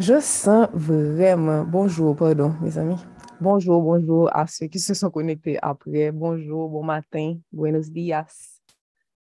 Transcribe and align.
Je 0.00 0.18
sens 0.18 0.68
vraiment, 0.72 1.64
bonjour, 1.64 2.16
pardon, 2.16 2.52
mes 2.60 2.76
amis. 2.78 2.96
Bonjour, 3.40 3.80
bonjour 3.80 4.28
à 4.34 4.44
ceux 4.48 4.66
qui 4.66 4.80
se 4.80 4.92
sont 4.92 5.08
connectés 5.08 5.56
après. 5.62 6.10
Bonjour, 6.10 6.68
bon 6.68 6.82
matin, 6.82 7.38
buenos 7.52 7.88
días, 7.88 8.60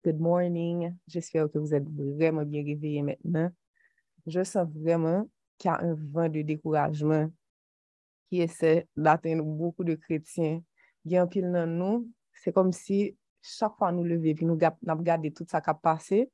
good 0.01 0.17
morning. 0.17 0.95
J'espère 1.07 1.51
que 1.51 1.59
vous 1.59 1.73
êtes 1.73 1.83
vraiment 1.89 2.43
bien 2.43 2.63
réveillés 2.63 3.01
maintenant. 3.01 3.51
Je 4.25 4.45
sens 4.45 4.65
vraiment 4.73 5.27
qu'il 5.57 5.71
y 5.71 5.73
a 5.73 5.81
un 5.81 5.93
vent 5.93 6.29
de 6.29 6.41
découragement 6.41 7.29
qui 8.29 8.39
essaie 8.39 8.87
d'atteindre 8.95 9.43
beaucoup 9.43 9.83
de 9.83 9.95
chrétiens. 9.95 10.61
Il 11.03 11.11
y 11.11 11.17
a 11.17 11.21
un 11.23 11.27
pile 11.27 11.51
dans 11.51 11.67
nous, 11.67 12.07
c'est 12.33 12.53
comme 12.53 12.71
si 12.71 13.17
chaque 13.41 13.75
fois 13.75 13.91
nous 13.91 14.05
lever 14.05 14.35
puis 14.35 14.45
nous 14.45 14.57
regarder 14.87 15.31
tout 15.31 15.45
ça 15.49 15.59
qui 15.59 15.69
a 15.69 15.73
passé, 15.73 16.31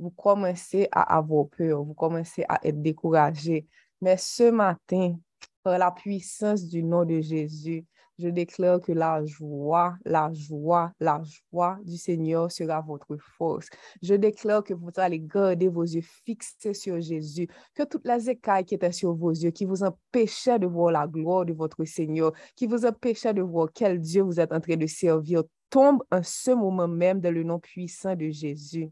vous 0.00 0.10
commencez 0.10 0.88
à 0.90 1.16
avoir 1.16 1.46
peur, 1.48 1.84
vous 1.84 1.94
commencez 1.94 2.44
à 2.48 2.58
être 2.66 2.80
découragé. 2.80 3.66
Mais 4.00 4.16
ce 4.16 4.50
matin, 4.50 5.16
par 5.62 5.78
la 5.78 5.90
puissance 5.90 6.64
du 6.64 6.82
nom 6.82 7.04
de 7.04 7.20
Jésus, 7.20 7.84
je 8.18 8.28
déclare 8.28 8.80
que 8.80 8.92
la 8.92 9.24
joie, 9.24 9.96
la 10.04 10.30
joie, 10.32 10.92
la 11.00 11.22
joie 11.22 11.78
du 11.84 11.96
Seigneur 11.96 12.50
sera 12.52 12.80
votre 12.80 13.16
force. 13.16 13.68
Je 14.02 14.14
déclare 14.14 14.62
que 14.62 14.74
vous 14.74 14.90
allez 14.96 15.20
garder 15.20 15.68
vos 15.68 15.84
yeux 15.84 16.02
fixés 16.24 16.74
sur 16.74 17.00
Jésus, 17.00 17.48
que 17.74 17.82
toutes 17.82 18.06
les 18.06 18.28
écailles 18.28 18.64
qui 18.64 18.74
étaient 18.74 18.92
sur 18.92 19.14
vos 19.14 19.30
yeux, 19.30 19.50
qui 19.50 19.64
vous 19.64 19.82
empêchaient 19.82 20.58
de 20.58 20.66
voir 20.66 20.92
la 20.92 21.06
gloire 21.06 21.46
de 21.46 21.52
votre 21.52 21.84
Seigneur, 21.84 22.32
qui 22.56 22.66
vous 22.66 22.84
empêchaient 22.84 23.34
de 23.34 23.42
voir 23.42 23.68
quel 23.72 24.00
Dieu 24.00 24.22
vous 24.22 24.38
êtes 24.38 24.52
en 24.52 24.60
train 24.60 24.76
de 24.76 24.86
servir, 24.86 25.42
tombent 25.70 26.02
en 26.10 26.22
ce 26.22 26.50
moment 26.50 26.88
même 26.88 27.20
dans 27.20 27.32
le 27.32 27.42
nom 27.42 27.58
puissant 27.58 28.16
de 28.16 28.28
Jésus. 28.28 28.90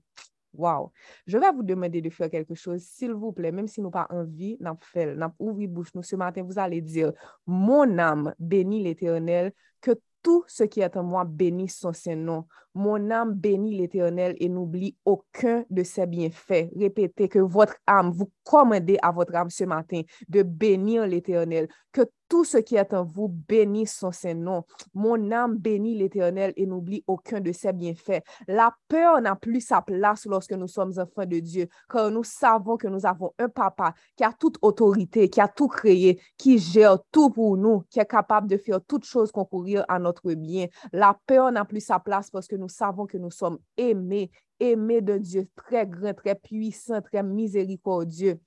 Wow, 0.54 0.92
je 1.26 1.38
vais 1.38 1.52
vous 1.52 1.62
demander 1.62 2.00
de 2.00 2.10
faire 2.10 2.30
quelque 2.30 2.54
chose, 2.54 2.82
s'il 2.82 3.12
vous 3.12 3.32
plaît, 3.32 3.52
même 3.52 3.68
si 3.68 3.80
nous 3.80 3.90
pas 3.90 4.06
envie, 4.10 4.56
n'a 4.60 4.76
fait, 4.80 5.14
n'a 5.14 5.32
ouvri 5.38 5.66
bouche 5.66 5.94
nous 5.94 6.02
ce 6.02 6.16
matin, 6.16 6.42
vous 6.42 6.58
allez 6.58 6.80
dire, 6.80 7.12
mon 7.46 7.98
âme 7.98 8.34
bénit 8.38 8.82
l'éternel, 8.82 9.52
que 9.80 9.92
tout 10.22 10.44
ce 10.46 10.64
qui 10.64 10.80
est 10.80 10.96
en 10.96 11.02
moi 11.02 11.24
bénisse 11.24 11.78
son 11.78 11.92
Saint-Nom. 11.92 12.46
Mon 12.74 13.10
âme 13.10 13.34
bénit 13.34 13.76
l'éternel 13.76 14.34
et 14.38 14.48
n'oublie 14.48 14.96
aucun 15.04 15.64
de 15.70 15.82
ses 15.82 16.06
bienfaits. 16.06 16.70
Répétez 16.76 17.28
que 17.28 17.38
votre 17.38 17.76
âme, 17.86 18.10
vous 18.10 18.30
commandez 18.44 18.98
à 19.02 19.10
votre 19.10 19.34
âme 19.34 19.50
ce 19.50 19.64
matin 19.64 20.02
de 20.28 20.42
bénir 20.42 21.06
l'éternel, 21.06 21.68
que 21.92 22.02
tout 22.28 22.44
ce 22.44 22.58
qui 22.58 22.76
est 22.76 22.92
en 22.94 23.04
vous 23.04 23.28
bénisse 23.28 23.96
son 23.96 24.12
Saint-Nom. 24.12 24.64
Mon 24.94 25.30
âme 25.32 25.56
bénit 25.56 25.96
l'Éternel 25.96 26.52
et 26.56 26.66
n'oublie 26.66 27.02
aucun 27.06 27.40
de 27.40 27.52
ses 27.52 27.72
bienfaits. 27.72 28.22
La 28.46 28.74
peur 28.88 29.20
n'a 29.20 29.34
plus 29.36 29.60
sa 29.60 29.82
place 29.82 30.26
lorsque 30.26 30.52
nous 30.52 30.68
sommes 30.68 30.92
enfants 30.98 31.26
de 31.26 31.38
Dieu, 31.38 31.68
car 31.88 32.10
nous 32.10 32.24
savons 32.24 32.76
que 32.76 32.88
nous 32.88 33.06
avons 33.06 33.32
un 33.38 33.48
papa 33.48 33.94
qui 34.16 34.24
a 34.24 34.32
toute 34.32 34.58
autorité, 34.62 35.28
qui 35.28 35.40
a 35.40 35.48
tout 35.48 35.68
créé, 35.68 36.20
qui 36.36 36.58
gère 36.58 36.98
tout 37.10 37.30
pour 37.30 37.56
nous, 37.56 37.84
qui 37.90 38.00
est 38.00 38.06
capable 38.06 38.48
de 38.48 38.56
faire 38.56 38.80
toutes 38.86 39.04
choses 39.04 39.32
concourir 39.32 39.84
à 39.88 39.98
notre 39.98 40.32
bien. 40.34 40.66
La 40.92 41.18
peur 41.26 41.50
n'a 41.50 41.64
plus 41.64 41.80
sa 41.80 41.98
place 41.98 42.30
parce 42.30 42.46
que 42.46 42.56
nous 42.56 42.68
savons 42.68 43.06
que 43.06 43.18
nous 43.18 43.30
sommes 43.30 43.58
aimés, 43.76 44.30
aimés 44.60 45.00
de 45.00 45.18
Dieu, 45.18 45.48
très 45.56 45.86
grand, 45.86 46.14
très 46.14 46.34
puissant, 46.34 47.00
très 47.00 47.22
miséricordieux. 47.22 48.40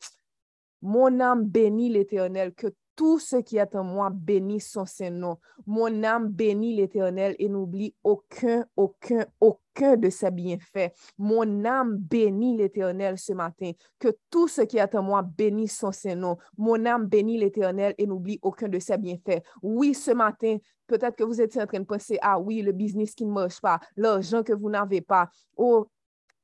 Mon 0.81 1.19
âme 1.19 1.45
bénit 1.45 1.89
l'Éternel, 1.89 2.53
que 2.53 2.67
tout 3.02 3.17
ce 3.17 3.38
qui 3.38 3.57
est 3.57 3.75
en 3.75 3.83
moi 3.83 4.11
bénisse 4.13 4.69
son 4.69 4.85
Saint-Nom. 4.85 5.39
Mon 5.66 6.03
âme 6.03 6.27
bénit 6.27 6.75
l'Éternel 6.75 7.35
et 7.39 7.49
n'oublie 7.49 7.95
aucun, 8.03 8.63
aucun, 8.75 9.25
aucun 9.39 9.97
de 9.97 10.11
ses 10.11 10.30
bienfaits. 10.30 10.91
Mon 11.17 11.66
âme 11.66 11.97
bénit 11.97 12.57
l'Éternel 12.57 13.17
ce 13.17 13.33
matin. 13.33 13.72
Que 13.97 14.09
tout 14.29 14.47
ce 14.47 14.61
qui 14.61 14.77
est 14.77 14.94
en 14.94 15.02
moi 15.02 15.23
bénisse 15.23 15.79
son 15.79 15.91
Saint-Nom. 15.91 16.38
Mon 16.59 16.85
âme 16.85 17.07
bénit 17.07 17.39
l'Éternel 17.39 17.95
et 17.97 18.05
n'oublie 18.05 18.38
aucun 18.44 18.67
de 18.67 18.77
ses 18.77 18.99
bienfaits. 18.99 19.41
Oui, 19.63 19.95
ce 19.95 20.11
matin, 20.11 20.57
peut-être 20.85 21.16
que 21.16 21.23
vous 21.23 21.41
êtes 21.41 21.57
en 21.57 21.66
train 21.66 21.79
de 21.79 21.85
penser, 21.85 22.19
ah 22.22 22.39
oui, 22.39 22.61
le 22.61 22.72
business 22.72 23.16
qui 23.16 23.25
ne 23.25 23.31
marche 23.31 23.59
pas, 23.62 23.79
l'argent 23.95 24.44
que 24.44 24.53
vous 24.53 24.69
n'avez 24.69 25.01
pas. 25.01 25.28
Oh, 25.57 25.88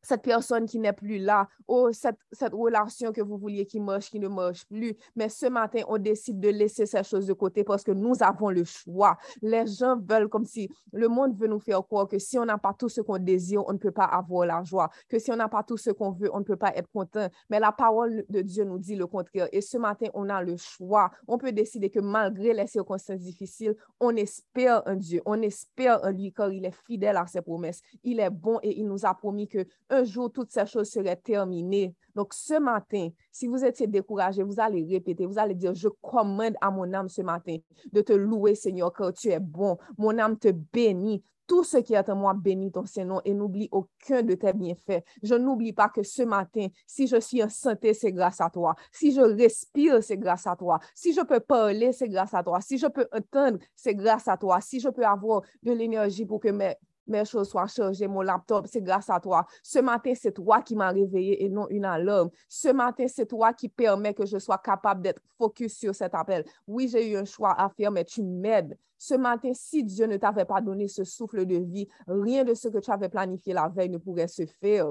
cette 0.01 0.21
personne 0.21 0.65
qui 0.65 0.79
n'est 0.79 0.93
plus 0.93 1.17
là, 1.17 1.47
ou 1.67 1.89
cette, 1.91 2.17
relation 2.51 3.11
que 3.11 3.21
vous 3.21 3.37
vouliez 3.37 3.65
qui 3.65 3.79
marche, 3.79 4.09
qui 4.09 4.19
ne 4.19 4.27
marche 4.27 4.65
plus. 4.65 4.95
Mais 5.15 5.29
ce 5.29 5.47
matin, 5.47 5.81
on 5.87 5.97
décide 5.97 6.39
de 6.39 6.49
laisser 6.49 6.85
ces 6.85 7.03
choses 7.03 7.27
de 7.27 7.33
côté 7.33 7.63
parce 7.63 7.83
que 7.83 7.91
nous 7.91 8.15
avons 8.21 8.49
le 8.49 8.63
choix. 8.63 9.17
Les 9.41 9.67
gens 9.67 9.97
veulent 9.97 10.29
comme 10.29 10.45
si 10.45 10.69
le 10.93 11.07
monde 11.07 11.37
veut 11.37 11.47
nous 11.47 11.59
faire 11.59 11.83
croire 11.83 12.07
que 12.07 12.19
si 12.19 12.39
on 12.39 12.45
n'a 12.45 12.57
pas 12.57 12.73
tout 12.73 12.89
ce 12.89 13.01
qu'on 13.01 13.17
désire, 13.17 13.63
on 13.67 13.73
ne 13.73 13.77
peut 13.77 13.91
pas 13.91 14.05
avoir 14.05 14.45
la 14.45 14.63
joie. 14.63 14.89
Que 15.09 15.19
si 15.19 15.31
on 15.31 15.35
n'a 15.35 15.49
pas 15.49 15.63
tout 15.63 15.77
ce 15.77 15.89
qu'on 15.89 16.11
veut, 16.11 16.29
on 16.33 16.39
ne 16.39 16.45
peut 16.45 16.55
pas 16.55 16.73
être 16.75 16.89
content. 16.91 17.27
Mais 17.49 17.59
la 17.59 17.71
parole 17.71 18.25
de 18.29 18.41
Dieu 18.41 18.63
nous 18.63 18.79
dit 18.79 18.95
le 18.95 19.07
contraire. 19.07 19.47
Et 19.51 19.61
ce 19.61 19.77
matin, 19.77 20.07
on 20.13 20.29
a 20.29 20.41
le 20.41 20.55
choix. 20.57 21.11
On 21.27 21.37
peut 21.37 21.51
décider 21.51 21.89
que 21.89 21.99
malgré 21.99 22.53
les 22.53 22.67
circonstances 22.67 23.19
difficiles, 23.19 23.75
on 23.99 24.15
espère 24.15 24.83
en 24.85 24.95
Dieu. 24.95 25.21
On 25.25 25.41
espère 25.41 26.03
en 26.03 26.11
lui 26.11 26.31
car 26.31 26.51
il 26.51 26.65
est 26.65 26.75
fidèle 26.85 27.17
à 27.17 27.27
ses 27.27 27.41
promesses. 27.41 27.81
Il 28.03 28.19
est 28.19 28.29
bon 28.29 28.59
et 28.63 28.79
il 28.79 28.87
nous 28.87 29.05
a 29.05 29.13
promis 29.13 29.47
que 29.47 29.65
un 29.89 30.03
jour, 30.03 30.31
toutes 30.31 30.51
ces 30.51 30.65
choses 30.65 30.89
seraient 30.89 31.15
terminées. 31.15 31.93
Donc, 32.15 32.33
ce 32.33 32.59
matin, 32.59 33.09
si 33.31 33.47
vous 33.47 33.63
étiez 33.63 33.87
découragé, 33.87 34.43
vous 34.43 34.59
allez 34.59 34.85
répéter, 34.89 35.25
vous 35.25 35.39
allez 35.39 35.55
dire, 35.55 35.73
je 35.73 35.87
commande 36.01 36.55
à 36.61 36.71
mon 36.71 36.91
âme 36.93 37.09
ce 37.09 37.21
matin 37.21 37.57
de 37.91 38.01
te 38.01 38.13
louer, 38.13 38.55
Seigneur, 38.55 38.91
car 38.91 39.13
tu 39.13 39.29
es 39.29 39.39
bon. 39.39 39.77
Mon 39.97 40.17
âme 40.17 40.37
te 40.37 40.49
bénit. 40.49 41.23
Tout 41.45 41.63
ce 41.63 41.77
qui 41.77 41.93
est 41.93 42.09
en 42.09 42.15
moi 42.17 42.33
bénit 42.33 42.73
ton 42.73 42.85
Saint-Nom 42.85 43.21
et 43.23 43.33
n'oublie 43.33 43.69
aucun 43.71 44.21
de 44.21 44.33
tes 44.33 44.51
bienfaits. 44.51 45.01
Je 45.23 45.33
n'oublie 45.35 45.71
pas 45.71 45.87
que 45.87 46.03
ce 46.03 46.23
matin, 46.23 46.67
si 46.85 47.07
je 47.07 47.21
suis 47.21 47.41
en 47.41 47.47
santé, 47.47 47.93
c'est 47.93 48.11
grâce 48.11 48.41
à 48.41 48.49
toi. 48.49 48.75
Si 48.91 49.13
je 49.13 49.21
respire, 49.21 50.03
c'est 50.03 50.17
grâce 50.17 50.45
à 50.45 50.57
toi. 50.57 50.79
Si 50.93 51.13
je 51.13 51.21
peux 51.21 51.39
parler, 51.39 51.93
c'est 51.93 52.09
grâce 52.09 52.33
à 52.33 52.43
toi. 52.43 52.59
Si 52.59 52.77
je 52.77 52.87
peux 52.87 53.07
entendre, 53.13 53.59
c'est 53.77 53.95
grâce 53.95 54.27
à 54.27 54.35
toi. 54.35 54.59
Si 54.59 54.81
je 54.81 54.89
peux 54.89 55.05
avoir 55.05 55.41
de 55.63 55.71
l'énergie 55.71 56.25
pour 56.25 56.41
que 56.41 56.49
mes 56.49 56.75
mes 57.07 57.25
choses 57.25 57.49
soient 57.49 57.67
chargées, 57.67 58.07
mon 58.07 58.21
laptop, 58.21 58.67
c'est 58.67 58.81
grâce 58.81 59.09
à 59.09 59.19
toi. 59.19 59.45
Ce 59.63 59.79
matin, 59.79 60.13
c'est 60.15 60.33
toi 60.33 60.61
qui 60.61 60.75
m'as 60.75 60.91
réveillé 60.91 61.43
et 61.43 61.49
non 61.49 61.67
une 61.69 61.85
alarme. 61.85 62.29
Ce 62.47 62.69
matin, 62.69 63.05
c'est 63.07 63.25
toi 63.25 63.53
qui 63.53 63.69
permet 63.69 64.13
que 64.13 64.25
je 64.25 64.37
sois 64.37 64.57
capable 64.57 65.01
d'être 65.01 65.21
focus 65.37 65.77
sur 65.77 65.95
cet 65.95 66.13
appel. 66.15 66.45
Oui, 66.67 66.87
j'ai 66.87 67.11
eu 67.11 67.17
un 67.17 67.25
choix 67.25 67.53
à 67.59 67.69
faire, 67.69 67.91
mais 67.91 68.05
tu 68.05 68.23
m'aides. 68.23 68.77
Ce 68.97 69.13
matin, 69.13 69.51
si 69.53 69.83
Dieu 69.83 70.07
ne 70.07 70.17
t'avait 70.17 70.45
pas 70.45 70.61
donné 70.61 70.87
ce 70.87 71.03
souffle 71.03 71.45
de 71.45 71.57
vie, 71.57 71.87
rien 72.07 72.43
de 72.43 72.53
ce 72.53 72.67
que 72.67 72.79
tu 72.79 72.91
avais 72.91 73.09
planifié 73.09 73.53
la 73.53 73.67
veille 73.67 73.89
ne 73.89 73.97
pourrait 73.97 74.27
se 74.27 74.45
faire. 74.45 74.87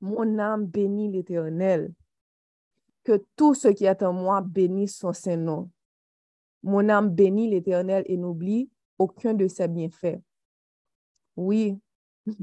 Mon 0.00 0.38
âme 0.38 0.66
bénit 0.66 1.10
l'Éternel. 1.10 1.92
Que 3.04 3.24
tout 3.36 3.54
ce 3.54 3.68
qui 3.68 3.84
est 3.86 4.02
en 4.02 4.12
moi 4.12 4.40
bénisse 4.40 4.96
son 4.96 5.12
Saint-Nom. 5.12 5.70
Mon 6.62 6.88
âme 6.88 7.10
bénit 7.10 7.50
l'Éternel 7.50 8.04
et 8.06 8.16
n'oublie 8.16 8.68
aucun 8.98 9.34
de 9.34 9.48
ses 9.48 9.68
bienfaits. 9.68 10.20
Oui, 11.36 11.78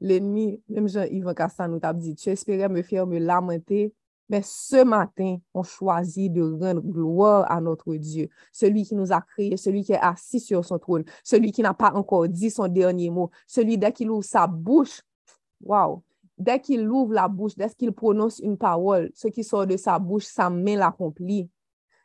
l'ennemi, 0.00 0.62
même 0.68 0.88
Jean-Yves 0.88 1.34
Castan 1.34 1.68
nous 1.68 1.80
a 1.82 1.94
dit, 1.94 2.14
tu 2.14 2.28
espérais 2.28 2.68
me 2.68 2.82
faire 2.82 3.06
me 3.06 3.18
lamenter, 3.18 3.94
mais 4.28 4.42
ce 4.44 4.82
matin, 4.84 5.38
on 5.54 5.62
choisit 5.62 6.32
de 6.32 6.42
rendre 6.42 6.80
gloire 6.80 7.50
à 7.50 7.60
notre 7.60 7.94
Dieu, 7.94 8.28
celui 8.52 8.84
qui 8.84 8.94
nous 8.94 9.12
a 9.12 9.20
créés, 9.20 9.56
celui 9.56 9.84
qui 9.84 9.92
est 9.92 10.00
assis 10.00 10.40
sur 10.40 10.64
son 10.64 10.78
trône, 10.78 11.04
celui 11.22 11.52
qui 11.52 11.62
n'a 11.62 11.74
pas 11.74 11.92
encore 11.92 12.28
dit 12.28 12.50
son 12.50 12.68
dernier 12.68 13.08
mot, 13.08 13.30
celui 13.46 13.78
dès 13.78 13.92
qu'il 13.92 14.10
ouvre 14.10 14.24
sa 14.24 14.46
bouche, 14.46 15.00
wow, 15.62 16.02
dès 16.36 16.60
qu'il 16.60 16.88
ouvre 16.90 17.14
la 17.14 17.28
bouche, 17.28 17.56
dès 17.56 17.70
qu'il 17.70 17.92
prononce 17.92 18.40
une 18.40 18.58
parole, 18.58 19.10
ce 19.14 19.28
qui 19.28 19.44
sort 19.44 19.66
de 19.66 19.76
sa 19.76 19.98
bouche, 19.98 20.24
sa 20.24 20.50
main 20.50 20.76
l'accomplit 20.76 21.48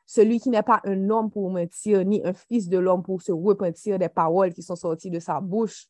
celui 0.05 0.39
qui 0.39 0.49
n'est 0.49 0.63
pas 0.63 0.81
un 0.83 1.09
homme 1.09 1.31
pour 1.31 1.49
mentir, 1.49 2.03
ni 2.05 2.21
un 2.25 2.33
fils 2.33 2.67
de 2.67 2.77
l'homme 2.77 3.03
pour 3.03 3.21
se 3.21 3.31
repentir 3.31 3.97
des 3.97 4.09
paroles 4.09 4.53
qui 4.53 4.61
sont 4.61 4.75
sorties 4.75 5.09
de 5.09 5.19
sa 5.19 5.39
bouche. 5.39 5.87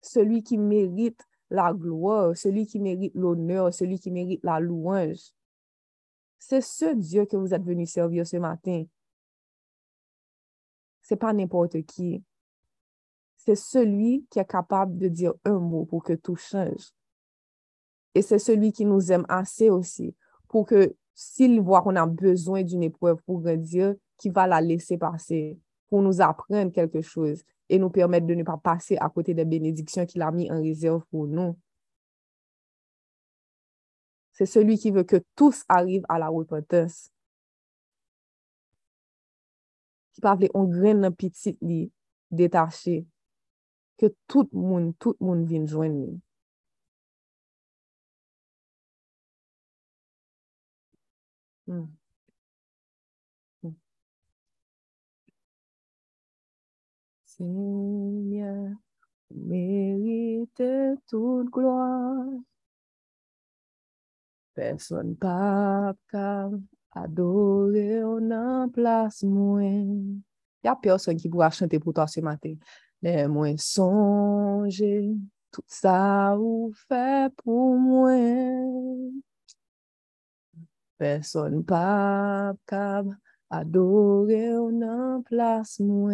Celui 0.00 0.42
qui 0.42 0.56
mérite 0.56 1.22
la 1.50 1.72
gloire, 1.72 2.36
celui 2.36 2.66
qui 2.66 2.80
mérite 2.80 3.14
l'honneur, 3.14 3.72
celui 3.72 3.98
qui 3.98 4.10
mérite 4.10 4.42
la 4.42 4.60
louange. 4.60 5.32
C'est 6.38 6.60
ce 6.60 6.94
Dieu 6.94 7.26
que 7.26 7.36
vous 7.36 7.52
êtes 7.52 7.64
venu 7.64 7.86
servir 7.86 8.26
ce 8.26 8.36
matin. 8.36 8.84
C'est 11.02 11.16
pas 11.16 11.32
n'importe 11.32 11.82
qui. 11.82 12.22
C'est 13.36 13.56
celui 13.56 14.26
qui 14.30 14.38
est 14.38 14.44
capable 14.44 14.98
de 14.98 15.08
dire 15.08 15.34
un 15.44 15.58
mot 15.58 15.86
pour 15.86 16.04
que 16.04 16.12
tout 16.12 16.36
change. 16.36 16.92
Et 18.18 18.22
c'est 18.22 18.40
celui 18.40 18.72
qui 18.72 18.84
nous 18.84 19.12
aime 19.12 19.24
assez 19.28 19.70
aussi 19.70 20.12
pour 20.48 20.66
que 20.66 20.92
s'il 21.14 21.60
voit 21.60 21.82
qu'on 21.82 21.94
a 21.94 22.04
besoin 22.04 22.64
d'une 22.64 22.82
épreuve 22.82 23.22
pour 23.22 23.40
grandir, 23.40 23.94
qu'il 24.16 24.32
va 24.32 24.48
la 24.48 24.60
laisser 24.60 24.98
passer 24.98 25.56
pour 25.88 26.02
nous 26.02 26.20
apprendre 26.20 26.72
quelque 26.72 27.00
chose 27.00 27.44
et 27.68 27.78
nous 27.78 27.90
permettre 27.90 28.26
de 28.26 28.34
ne 28.34 28.42
pas 28.42 28.56
passer 28.56 28.96
à 28.96 29.08
côté 29.08 29.34
des 29.34 29.44
bénédictions 29.44 30.04
qu'il 30.04 30.22
a 30.22 30.32
mis 30.32 30.50
en 30.50 30.60
réserve 30.60 31.04
pour 31.12 31.28
nous. 31.28 31.56
C'est 34.32 34.46
celui 34.46 34.78
qui 34.78 34.90
veut 34.90 35.04
que 35.04 35.22
tous 35.36 35.62
arrivent 35.68 36.06
à 36.08 36.18
la 36.18 36.28
repentance. 36.28 37.12
Qui 40.12 40.20
parle 40.20 40.48
on 40.54 40.64
graine 40.64 41.02
dans 41.02 41.12
petit 41.12 41.56
lit 41.60 41.92
détaché. 42.32 43.06
Que 43.96 44.06
tout 44.26 44.48
le 44.52 44.58
monde, 44.58 44.94
tout 44.98 45.14
le 45.20 45.24
monde 45.24 45.46
vienne 45.46 45.68
joindre 45.68 45.94
nous. 45.94 46.20
Mm. 51.68 51.88
Mm. 53.62 53.74
Seigneur, 57.24 58.72
mérite 59.30 60.62
toute 61.06 61.50
gloire. 61.50 62.24
Personne 64.54 65.14
pas 65.16 65.94
capable 66.10 66.62
adorer 66.92 68.02
en 68.02 68.68
place 68.70 69.22
moins. 69.22 69.62
Il 69.62 70.22
n'y 70.64 70.70
a 70.70 70.76
personne 70.76 71.16
qui 71.16 71.28
pourra 71.28 71.50
chanter 71.50 71.78
pour 71.78 71.92
toi 71.92 72.06
ce 72.06 72.20
matin. 72.20 72.54
Les 73.02 73.28
moins 73.28 73.56
songer, 73.56 75.14
tout 75.52 75.62
ça 75.66 76.36
ou 76.38 76.72
fait 76.88 77.32
pour 77.36 77.76
moi. 77.76 78.12
Personne 80.98 81.64
pas 81.64 82.52
capable 82.66 83.16
adorer 83.50 84.56
en 84.56 85.22
place 85.22 85.80
moi. 85.80 86.12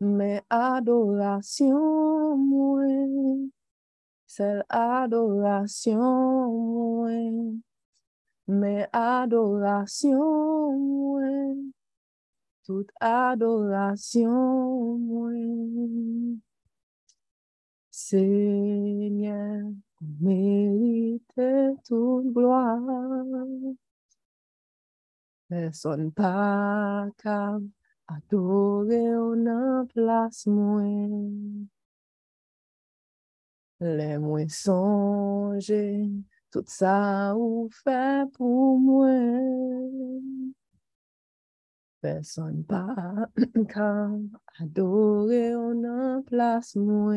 Mais 0.00 0.42
adoration 0.50 2.36
moi, 2.36 2.84
c'est 4.26 4.62
adoration 4.68 5.98
moi. 5.98 7.10
Mais 8.48 8.88
adoration 8.92 10.78
moi, 10.78 11.54
toute 12.64 12.90
adoration 13.00 14.98
moi. 14.98 15.30
Seigneur, 17.90 19.62
mérite 20.20 20.65
gloire. 21.90 22.80
Personne 25.48 26.10
pas 26.12 27.08
capable 27.18 27.68
adorer 28.08 29.16
en 29.16 29.86
place 29.86 30.46
moi. 30.46 30.82
Les 33.80 34.18
moins 34.18 34.48
songer 34.48 36.10
tout 36.50 36.64
ça 36.66 37.34
ou 37.36 37.68
fait 37.84 38.24
pour 38.32 38.78
moi. 38.78 39.08
Personne 42.00 42.64
pas 42.64 42.94
capable 43.68 44.28
adorer 44.58 45.54
en 45.54 46.22
place 46.22 46.74
moi. 46.76 47.14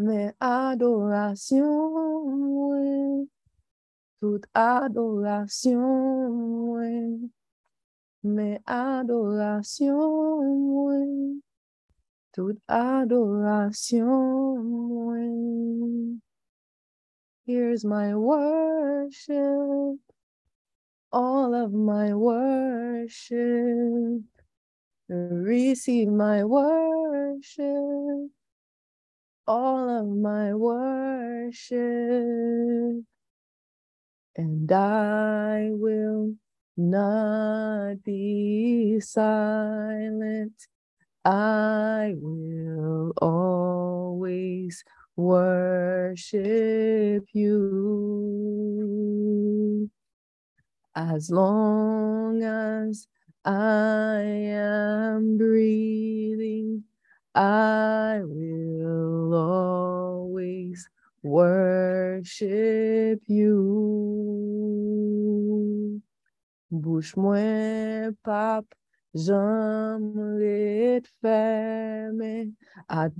Mais 0.00 0.34
adoration 0.40 1.60
toute 4.18 4.46
adoration. 4.54 5.78
Mais 8.22 8.60
adoration 8.66 9.90
toute 12.32 12.58
adoration. 12.68 14.06
Here's 17.46 17.84
my 17.84 18.14
worship, 18.14 19.98
all 21.12 21.54
of 21.54 21.72
my 21.72 22.14
worship. 22.14 24.22
Receive 25.08 26.08
my 26.08 26.44
worship, 26.44 28.30
all 29.50 29.90
of 29.90 30.08
my 30.08 30.54
worship. 30.54 31.78
And 34.36 34.72
I 34.72 35.70
will 35.72 36.36
not 36.76 38.04
be 38.04 39.00
silent. 39.00 40.54
I 41.24 42.14
will 42.16 43.12
always 43.22 44.84
worship 45.16 46.44
you 47.34 47.60
as 50.96 51.30
long 51.30 52.42
as 52.42 53.08
I 53.44 54.22
am 54.22 55.38
breathing. 55.38 56.84
I 57.40 58.20
will 58.22 59.32
always 59.32 60.86
worship 61.22 63.22
you. 63.28 63.56
Bouche 66.70 67.16
moins 67.16 68.12
pape, 68.22 68.74
j'aimerais 69.14 71.00
te 71.02 71.08
fermer. 71.22 72.52
Adoration, 72.90 73.16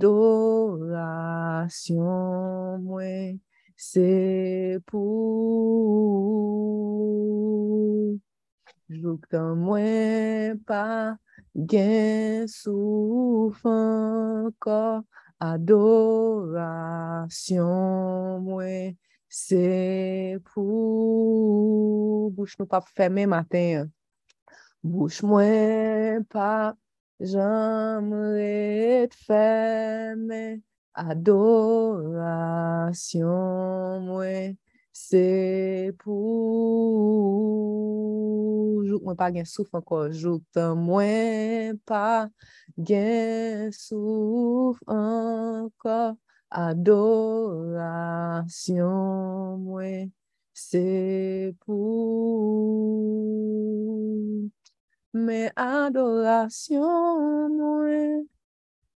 moi, 2.77 3.39
c'est 3.75 4.77
pour. 4.85 6.11
Jouk 8.91 9.23
tan 9.31 9.55
mwen 9.55 10.59
pa 10.67 11.15
gen 11.55 12.47
souf 12.47 13.65
anko 13.67 15.03
Adorasyon 15.41 16.45
mwen 18.45 18.97
se 19.27 20.37
pou. 20.53 22.29
Bouch 22.35 22.55
nou 22.59 22.67
pa 22.69 22.79
fèmè 22.85 23.25
maten 23.27 23.91
Bouch 24.85 25.19
mwen 25.27 26.23
pa 26.31 26.73
jamre 27.19 29.09
fèmè 29.25 30.43
Adorasyon 31.09 32.47
mwen 34.07 34.60
Se 35.01 35.91
pou 36.01 36.13
jouk 38.87 39.01
mwen 39.05 39.17
pa 39.19 39.27
gen 39.33 39.47
souf 39.49 39.69
anko, 39.77 39.97
jouk 40.21 40.41
tan 40.53 40.71
mwen 40.85 41.79
pa 41.89 42.03
gen 42.87 43.71
souf 43.75 44.77
anko, 44.95 45.99
adorasyon 46.65 47.81
mwen 49.65 50.11
se 50.65 50.85
pou. 51.65 51.81
Men 55.25 55.47
adorasyon 55.65 57.57
mwen, 57.57 58.29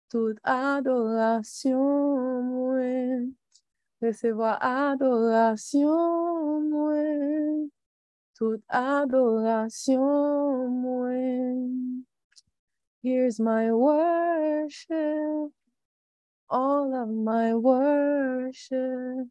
tout 0.09 0.37
adorasyon 0.55 2.41
mwen. 2.49 3.40
Recevoir 4.01 4.57
adoration, 4.61 5.89
moi. 6.69 7.69
Toute 8.35 8.63
adoration, 8.69 9.99
moi. 10.81 11.93
Here's 13.03 13.39
my 13.39 13.71
worship, 13.71 15.51
all 16.49 16.95
of 16.95 17.09
my 17.09 17.55
worship. 17.55 19.27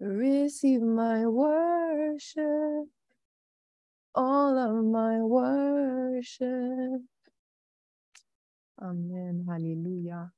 Receive 0.00 0.82
my 0.82 1.26
worship, 1.26 2.88
all 4.14 4.58
of 4.58 4.84
my 4.84 5.18
worship. 5.20 7.02
Amen. 8.82 9.46
Hallelujah. 9.48 10.32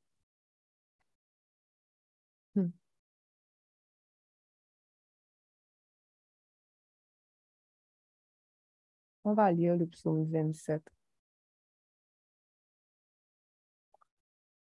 On 9.24 9.32
va 9.32 9.50
lire 9.50 9.74
le 9.74 9.86
psaume 9.86 10.30
27 10.30 10.82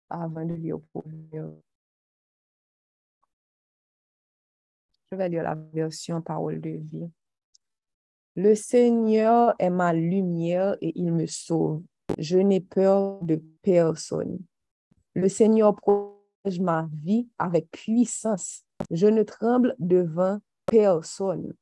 avant 0.08 0.46
de 0.46 0.54
lire 0.54 0.78
pour 0.92 1.04
Je 5.12 5.16
vais 5.16 5.28
lire 5.28 5.42
la 5.42 5.54
version 5.54 6.22
parole 6.22 6.60
de 6.60 6.70
vie. 6.70 7.10
Le 8.34 8.54
Seigneur 8.54 9.54
est 9.58 9.70
ma 9.70 9.92
lumière 9.92 10.76
et 10.80 10.98
il 10.98 11.12
me 11.12 11.26
sauve. 11.26 11.82
Je 12.18 12.38
n'ai 12.38 12.60
peur 12.60 13.22
de 13.22 13.36
personne. 13.62 14.38
Le 15.14 15.28
Seigneur 15.28 15.74
protège 15.76 16.60
ma 16.60 16.88
vie 17.02 17.28
avec 17.38 17.70
puissance. 17.70 18.64
Je 18.90 19.06
ne 19.06 19.22
tremble 19.22 19.74
devant 19.78 20.38
personne. 20.64 21.52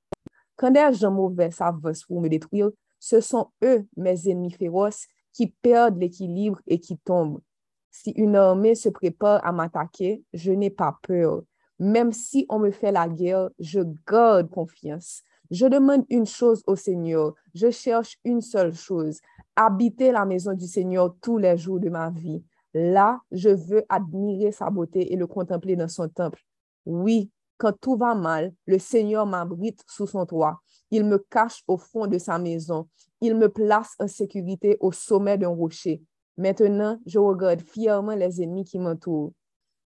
Quand 0.57 0.71
des 0.71 0.91
gens 0.93 1.11
mauvais 1.11 1.51
s'avancent 1.51 2.05
pour 2.05 2.21
me 2.21 2.29
détruire, 2.29 2.71
ce 3.05 3.21
sont 3.21 3.49
eux, 3.63 3.87
mes 3.99 4.31
ennemis 4.31 4.51
féroces, 4.51 5.07
qui 5.35 5.49
perdent 5.49 5.99
l'équilibre 5.99 6.59
et 6.67 6.81
qui 6.81 6.97
tombent. 6.97 7.43
Si 7.91 8.13
une 8.13 8.35
armée 8.35 8.75
se 8.75 8.89
prépare 8.89 9.45
à 9.47 9.53
m'attaquer, 9.53 10.25
je 10.33 10.53
n'ai 10.53 10.71
pas 10.71 10.99
peur. 11.03 11.43
Même 11.79 12.13
si 12.13 12.47
on 12.49 12.59
me 12.59 12.71
fait 12.71 12.93
la 12.93 13.07
guerre, 13.07 13.51
je 13.59 13.81
garde 14.09 14.49
confiance. 14.49 15.21
Je 15.51 15.67
demande 15.67 16.07
une 16.09 16.25
chose 16.25 16.63
au 16.67 16.77
Seigneur. 16.77 17.35
Je 17.55 17.71
cherche 17.71 18.17
une 18.25 18.41
seule 18.41 18.73
chose, 18.75 19.21
habiter 19.55 20.11
la 20.11 20.25
maison 20.25 20.55
du 20.55 20.67
Seigneur 20.67 21.15
tous 21.21 21.37
les 21.37 21.59
jours 21.59 21.81
de 21.81 21.91
ma 21.91 22.09
vie. 22.09 22.43
Là, 22.73 23.21
je 23.31 23.51
veux 23.51 23.85
admirer 23.91 24.51
sa 24.51 24.71
beauté 24.71 25.13
et 25.13 25.17
le 25.17 25.27
contempler 25.27 25.77
dans 25.77 25.89
son 25.89 26.09
temple. 26.09 26.41
Oui, 26.87 27.31
quand 27.65 27.73
tout 27.81 27.97
va 27.97 28.15
mal, 28.15 28.53
le 28.67 28.79
Seigneur 28.79 29.25
m'abrite 29.25 29.83
sous 29.87 30.07
son 30.07 30.27
toit. 30.27 30.61
Il 30.91 31.03
me 31.03 31.17
cache 31.17 31.63
au 31.67 31.79
fond 31.79 32.07
de 32.07 32.19
sa 32.19 32.39
maison. 32.39 32.91
Il 33.23 33.35
me 33.37 33.49
place 33.49 33.95
en 33.99 34.07
sécurité 34.07 34.77
au 34.81 34.93
sommet 34.93 35.39
d'un 35.39 35.49
rocher. 35.49 36.03
Maintenant, 36.37 36.99
je 37.07 37.19
regarde 37.19 37.63
fièrement 37.63 38.15
les 38.17 38.43
ennemis 38.43 38.65
qui 38.65 38.79
m'entourent. 38.79 39.33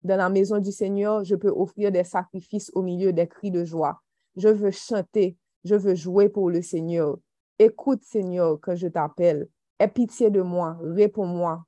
Dans 0.02 0.16
la 0.16 0.28
maison 0.28 0.58
du 0.58 0.72
Seigneur, 0.72 1.22
je 1.22 1.36
peux 1.36 1.50
offrir 1.50 1.92
des 1.92 2.02
sacrifices 2.02 2.68
au 2.74 2.82
milieu 2.82 3.12
des 3.12 3.28
cris 3.28 3.52
de 3.52 3.64
joie. 3.64 4.02
Je 4.34 4.48
veux 4.48 4.72
chanter, 4.72 5.36
je 5.62 5.76
veux 5.76 5.94
jouer 5.94 6.28
pour 6.28 6.50
le 6.50 6.62
Seigneur. 6.62 7.16
Écoute, 7.60 8.02
Seigneur, 8.02 8.58
quand 8.60 8.74
je 8.74 8.88
t'appelle. 8.88 9.46
Aie 9.78 9.86
pitié 9.86 10.30
de 10.30 10.40
moi, 10.40 10.76
réponds-moi. 10.82 11.64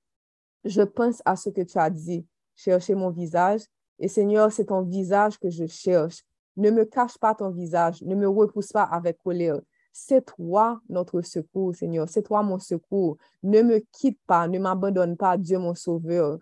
Je 0.64 0.82
pense 0.82 1.22
à 1.24 1.36
ce 1.36 1.50
que 1.50 1.62
tu 1.62 1.78
as 1.78 1.90
dit. 1.90 2.26
Cherchez 2.56 2.96
mon 2.96 3.10
visage 3.10 3.60
et 4.00 4.08
Seigneur, 4.08 4.50
c'est 4.50 4.66
ton 4.66 4.80
visage 4.80 5.38
que 5.38 5.50
je 5.50 5.66
cherche. 5.66 6.24
Ne 6.56 6.70
me 6.70 6.84
cache 6.84 7.18
pas 7.18 7.34
ton 7.34 7.50
visage, 7.50 8.02
ne 8.02 8.14
me 8.14 8.26
repousse 8.26 8.72
pas 8.72 8.82
avec 8.82 9.18
colère. 9.22 9.60
C'est 9.92 10.24
toi 10.24 10.80
notre 10.88 11.20
secours, 11.20 11.74
Seigneur. 11.74 12.08
C'est 12.08 12.22
toi 12.22 12.42
mon 12.42 12.58
secours. 12.58 13.18
Ne 13.42 13.60
me 13.62 13.78
quitte 13.92 14.18
pas, 14.26 14.48
ne 14.48 14.58
m'abandonne 14.58 15.16
pas, 15.16 15.36
Dieu 15.36 15.58
mon 15.58 15.74
sauveur. 15.74 16.38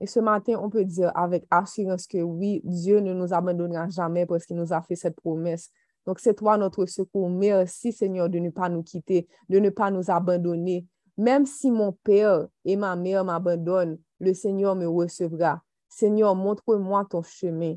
Et 0.00 0.06
ce 0.06 0.18
matin, 0.18 0.58
on 0.62 0.70
peut 0.70 0.84
dire 0.84 1.12
avec 1.14 1.44
assurance 1.50 2.06
que 2.06 2.18
oui, 2.18 2.62
Dieu 2.64 3.00
ne 3.00 3.12
nous 3.12 3.32
abandonnera 3.34 3.88
jamais 3.90 4.26
parce 4.26 4.46
qu'il 4.46 4.56
nous 4.56 4.72
a 4.72 4.80
fait 4.80 4.96
cette 4.96 5.16
promesse. 5.16 5.70
Donc, 6.06 6.20
c'est 6.20 6.34
toi 6.34 6.56
notre 6.56 6.86
secours. 6.86 7.28
Merci, 7.30 7.92
Seigneur, 7.92 8.28
de 8.28 8.38
ne 8.38 8.50
pas 8.50 8.68
nous 8.68 8.82
quitter, 8.82 9.28
de 9.48 9.58
ne 9.58 9.70
pas 9.70 9.90
nous 9.90 10.10
abandonner. 10.10 10.86
Même 11.16 11.46
si 11.46 11.70
mon 11.70 11.92
père 11.92 12.48
et 12.64 12.76
ma 12.76 12.96
mère 12.96 13.24
m'abandonnent, 13.24 13.98
le 14.18 14.34
Seigneur 14.34 14.74
me 14.74 14.86
recevra. 14.86 15.62
Seigneur, 15.96 16.34
montre-moi 16.34 17.06
ton 17.08 17.22
chemin. 17.22 17.76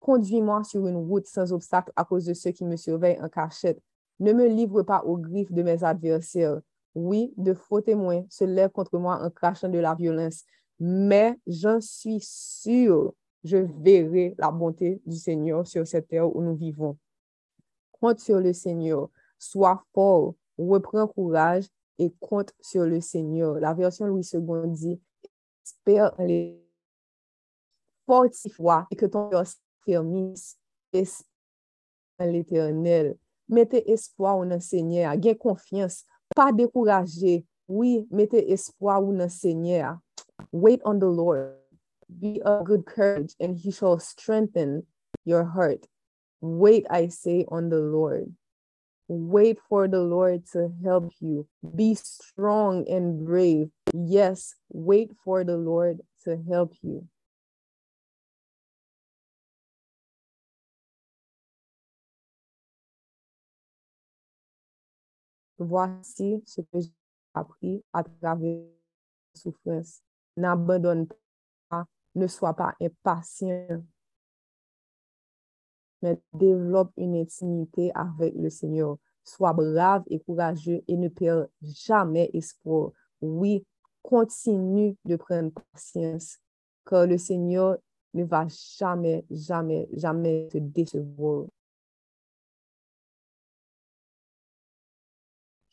Conduis-moi 0.00 0.64
sur 0.64 0.86
une 0.86 0.96
route 0.96 1.26
sans 1.26 1.52
obstacle 1.52 1.92
à 1.96 2.04
cause 2.04 2.24
de 2.24 2.32
ceux 2.32 2.50
qui 2.50 2.64
me 2.64 2.76
surveillent 2.76 3.20
en 3.20 3.28
cachette. 3.28 3.78
Ne 4.20 4.32
me 4.32 4.46
livre 4.46 4.82
pas 4.84 5.02
aux 5.04 5.18
griffes 5.18 5.52
de 5.52 5.62
mes 5.62 5.84
adversaires. 5.84 6.62
Oui, 6.94 7.34
de 7.36 7.52
faux 7.52 7.82
témoins 7.82 8.24
se 8.30 8.44
lèvent 8.44 8.70
contre 8.70 8.96
moi 8.98 9.22
en 9.22 9.28
crachant 9.28 9.68
de 9.68 9.78
la 9.78 9.94
violence, 9.94 10.44
mais 10.80 11.38
j'en 11.46 11.78
suis 11.78 12.20
sûr, 12.22 13.12
je 13.44 13.58
verrai 13.58 14.34
la 14.38 14.50
bonté 14.50 15.02
du 15.04 15.18
Seigneur 15.18 15.66
sur 15.66 15.86
cette 15.86 16.08
terre 16.08 16.34
où 16.34 16.40
nous 16.42 16.56
vivons. 16.56 16.96
Compte 18.00 18.20
sur 18.20 18.40
le 18.40 18.54
Seigneur, 18.54 19.10
sois 19.38 19.84
fort, 19.92 20.34
reprends 20.56 21.06
courage 21.06 21.66
et 21.98 22.14
compte 22.18 22.54
sur 22.62 22.84
le 22.84 23.02
Seigneur. 23.02 23.60
La 23.60 23.74
version 23.74 24.06
Louis 24.06 24.26
II 24.32 24.40
dit, 24.68 24.98
espère 25.62 26.14
en 26.18 26.24
les 28.08 28.50
fortifie 28.50 28.86
et 28.90 28.96
que 28.96 29.06
ton 29.06 29.28
cœur 29.28 29.44
fermisse 29.84 30.56
en 32.18 32.26
l'éternel. 32.26 33.16
Mettez 33.48 33.90
espoir 33.90 34.36
en 34.36 34.60
Seigneur, 34.60 35.16
gain 35.16 35.34
confiance, 35.34 36.04
pas 36.34 36.52
décourager. 36.52 37.46
Oui, 37.66 38.06
mettez 38.10 38.50
espoir 38.50 39.02
en 39.02 39.28
Seigneur. 39.28 39.98
Wait 40.52 40.80
on 40.84 40.98
the 40.98 41.06
Lord. 41.06 41.54
Be 42.08 42.40
of 42.44 42.64
good 42.64 42.86
courage, 42.86 43.34
and 43.38 43.54
he 43.54 43.70
shall 43.70 43.98
strengthen 43.98 44.86
your 45.26 45.44
heart. 45.44 45.86
Wait, 46.40 46.86
I 46.88 47.08
say, 47.08 47.44
on 47.48 47.68
the 47.68 47.80
Lord. 47.80 48.32
Wait 49.08 49.58
for 49.68 49.88
the 49.88 50.00
Lord 50.00 50.46
to 50.52 50.70
help 50.82 51.12
you. 51.20 51.46
Be 51.74 51.94
strong 51.94 52.86
and 52.88 53.26
brave. 53.26 53.68
Yes, 53.92 54.54
wait 54.70 55.12
for 55.24 55.44
the 55.44 55.56
Lord 55.56 56.00
to 56.24 56.38
help 56.48 56.74
you. 56.82 57.06
Voici 65.58 66.42
ce 66.46 66.60
que 66.60 66.80
j'ai 66.80 66.92
appris 67.34 67.82
à 67.92 68.02
travers 68.04 68.60
la 68.60 69.40
souffrance. 69.40 70.02
N'abandonne 70.36 71.08
pas, 71.68 71.84
ne 72.14 72.26
sois 72.26 72.54
pas 72.54 72.74
impatient, 72.80 73.82
mais 76.02 76.18
développe 76.32 76.92
une 76.96 77.16
intimité 77.16 77.90
avec 77.94 78.34
le 78.36 78.50
Seigneur. 78.50 78.98
Sois 79.24 79.52
brave 79.52 80.04
et 80.06 80.20
courageux 80.20 80.82
et 80.86 80.96
ne 80.96 81.08
perds 81.08 81.48
jamais 81.60 82.30
espoir. 82.32 82.92
Oui, 83.20 83.66
continue 84.02 84.96
de 85.04 85.16
prendre 85.16 85.50
patience, 85.72 86.38
car 86.86 87.06
le 87.06 87.18
Seigneur 87.18 87.78
ne 88.14 88.24
va 88.24 88.46
jamais, 88.48 89.24
jamais, 89.30 89.88
jamais 89.92 90.48
te 90.50 90.58
décevoir. 90.58 91.46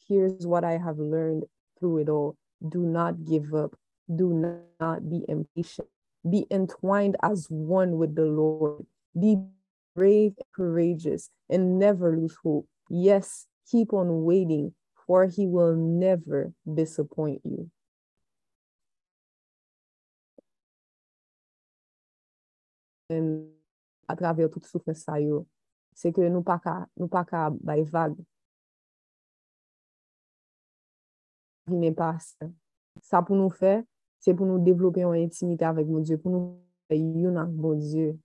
Here's 0.08 0.46
what 0.46 0.64
I 0.64 0.78
have 0.78 1.00
learned 1.00 1.46
through 1.80 2.00
it 2.00 2.10
all. 2.10 2.38
Do 2.68 2.80
not 2.80 3.26
give 3.26 3.54
up. 3.54 3.76
Do 4.14 4.58
not 4.80 5.10
be 5.10 5.26
impatient. 5.28 5.88
Be 6.30 6.46
entwined 6.52 7.18
as 7.24 7.48
one 7.50 7.98
with 7.98 8.16
the 8.16 8.26
Lord. 8.26 8.86
Be 9.20 9.38
brave 9.96 10.34
and 10.38 10.52
courageous 10.56 11.30
and 11.50 11.80
never 11.80 12.16
lose 12.16 12.38
hope. 12.44 12.68
Yes, 12.90 13.48
keep 13.70 13.94
on 13.94 14.24
waiting, 14.24 14.74
for 15.08 15.26
he 15.26 15.48
will 15.48 15.76
never 15.76 16.52
disappoint 16.72 17.42
you. 17.44 17.70
And 23.10 23.50
à 24.08 24.16
travers 24.16 24.50
toute 24.50 24.66
souffrance 24.66 25.06
c'est 25.94 26.12
que 26.12 26.28
nous 26.28 26.42
pas 26.42 26.60
nous 26.98 27.08
pas 27.08 27.24
qu'à 27.24 27.52
vague 27.84 28.16
n'est 31.68 31.92
pas 31.92 32.18
ça. 32.20 32.48
Ça 33.02 33.22
pour 33.22 33.36
nous 33.36 33.50
faire, 33.50 33.84
c'est 34.20 34.34
pour 34.34 34.46
nous 34.46 34.60
développer 34.60 35.06
en 35.06 35.12
intimité 35.12 35.66
avec 35.66 35.88
mon 35.88 36.00
Dieu, 36.00 36.18
pour 36.18 36.32
nous 36.32 36.60
faire 36.88 37.38
avec 37.38 37.56
mon 37.56 37.74
Dieu. 37.74 38.18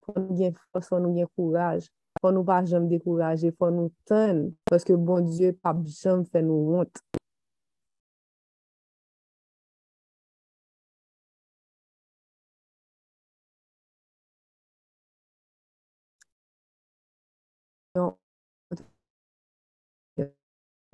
Pour 0.00 0.18
nous 0.18 0.28
gagner 0.28 0.54
force, 0.72 0.88
pour 0.88 1.00
nous 1.00 1.08
gagner 1.08 1.26
courage, 1.36 1.88
pour 2.20 2.32
nous 2.32 2.44
pas 2.44 2.64
jamais 2.64 2.88
décourager, 2.88 3.50
pour 3.50 3.70
nous 3.70 3.90
tendre, 4.04 4.50
parce 4.64 4.84
que 4.84 4.92
bon 4.92 5.20
Dieu 5.20 5.52
pas 5.52 5.74
jamais 5.86 6.24
fait 6.24 6.42
nous 6.42 6.74
honte. 6.74 6.96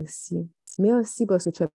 Merci. 0.02 0.48
Merci 0.80 1.26
parce 1.26 1.44
que 1.44 1.50
tu 1.50 1.62
es 1.62 1.68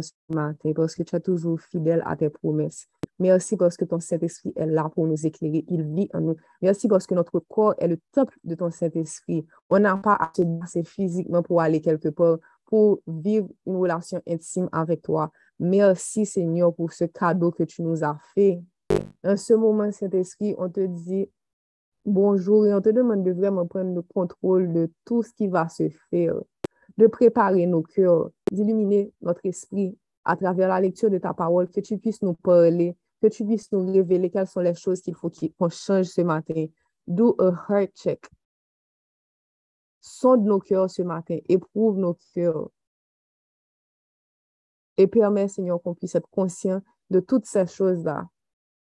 ce 0.00 0.12
matin, 0.28 0.72
parce 0.74 0.94
que 0.94 1.02
tu 1.02 1.16
es 1.16 1.20
toujours 1.20 1.60
fidèle 1.60 2.02
à 2.06 2.16
tes 2.16 2.30
promesses. 2.30 2.86
Merci 3.18 3.56
parce 3.56 3.76
que 3.76 3.84
ton 3.84 3.98
Saint-Esprit 3.98 4.52
est 4.56 4.66
là 4.66 4.88
pour 4.88 5.06
nous 5.06 5.26
éclairer. 5.26 5.64
Il 5.68 5.82
vit 5.82 6.08
en 6.14 6.20
nous. 6.20 6.36
Merci 6.62 6.86
parce 6.88 7.06
que 7.06 7.14
notre 7.14 7.40
corps 7.40 7.74
est 7.78 7.88
le 7.88 7.98
temple 8.12 8.36
de 8.44 8.54
ton 8.54 8.70
Saint-Esprit. 8.70 9.46
On 9.68 9.80
n'a 9.80 9.96
pas 9.96 10.14
à 10.14 10.32
se 10.36 10.42
passer 10.60 10.84
physiquement 10.84 11.42
pour 11.42 11.60
aller 11.60 11.80
quelque 11.80 12.08
part, 12.08 12.38
pour 12.66 13.00
vivre 13.06 13.48
une 13.66 13.76
relation 13.76 14.20
intime 14.28 14.68
avec 14.70 15.02
toi. 15.02 15.30
Merci 15.58 16.26
Seigneur 16.26 16.72
pour 16.72 16.92
ce 16.92 17.04
cadeau 17.04 17.50
que 17.50 17.64
tu 17.64 17.82
nous 17.82 18.04
as 18.04 18.16
fait. 18.34 18.62
En 19.24 19.36
ce 19.36 19.54
moment, 19.54 19.90
Saint-Esprit, 19.90 20.54
on 20.58 20.68
te 20.68 20.86
dit 20.86 21.28
bonjour 22.04 22.66
et 22.66 22.74
on 22.74 22.80
te 22.80 22.90
demande 22.90 23.24
de 23.24 23.32
vraiment 23.32 23.66
prendre 23.66 23.94
le 23.94 24.02
contrôle 24.02 24.72
de 24.72 24.92
tout 25.04 25.22
ce 25.22 25.32
qui 25.32 25.48
va 25.48 25.68
se 25.68 25.88
faire 26.10 26.34
de 26.96 27.06
préparer 27.06 27.66
nos 27.66 27.82
cœurs, 27.82 28.30
d'illuminer 28.50 29.12
notre 29.20 29.44
esprit 29.44 29.96
à 30.24 30.36
travers 30.36 30.68
la 30.68 30.80
lecture 30.80 31.10
de 31.10 31.18
ta 31.18 31.34
parole, 31.34 31.68
que 31.68 31.80
tu 31.80 31.98
puisses 31.98 32.22
nous 32.22 32.34
parler, 32.34 32.96
que 33.20 33.28
tu 33.28 33.44
puisses 33.44 33.70
nous 33.72 33.90
révéler 33.90 34.30
quelles 34.30 34.46
sont 34.46 34.60
les 34.60 34.74
choses 34.74 35.00
qu'il 35.00 35.14
faut 35.14 35.30
qu'on 35.58 35.68
change 35.68 36.06
ce 36.06 36.22
matin. 36.22 36.66
Do 37.06 37.36
a 37.38 37.52
heart 37.68 37.92
check. 37.94 38.26
Sonde 40.00 40.44
nos 40.44 40.60
cœurs 40.60 40.90
ce 40.90 41.02
matin, 41.02 41.38
éprouve 41.48 41.98
nos 41.98 42.16
cœurs. 42.34 42.70
Et 44.96 45.06
permets, 45.06 45.48
Seigneur, 45.48 45.82
qu'on 45.82 45.94
puisse 45.94 46.14
être 46.14 46.28
conscient 46.30 46.80
de 47.10 47.20
toutes 47.20 47.46
ces 47.46 47.66
choses-là 47.66 48.28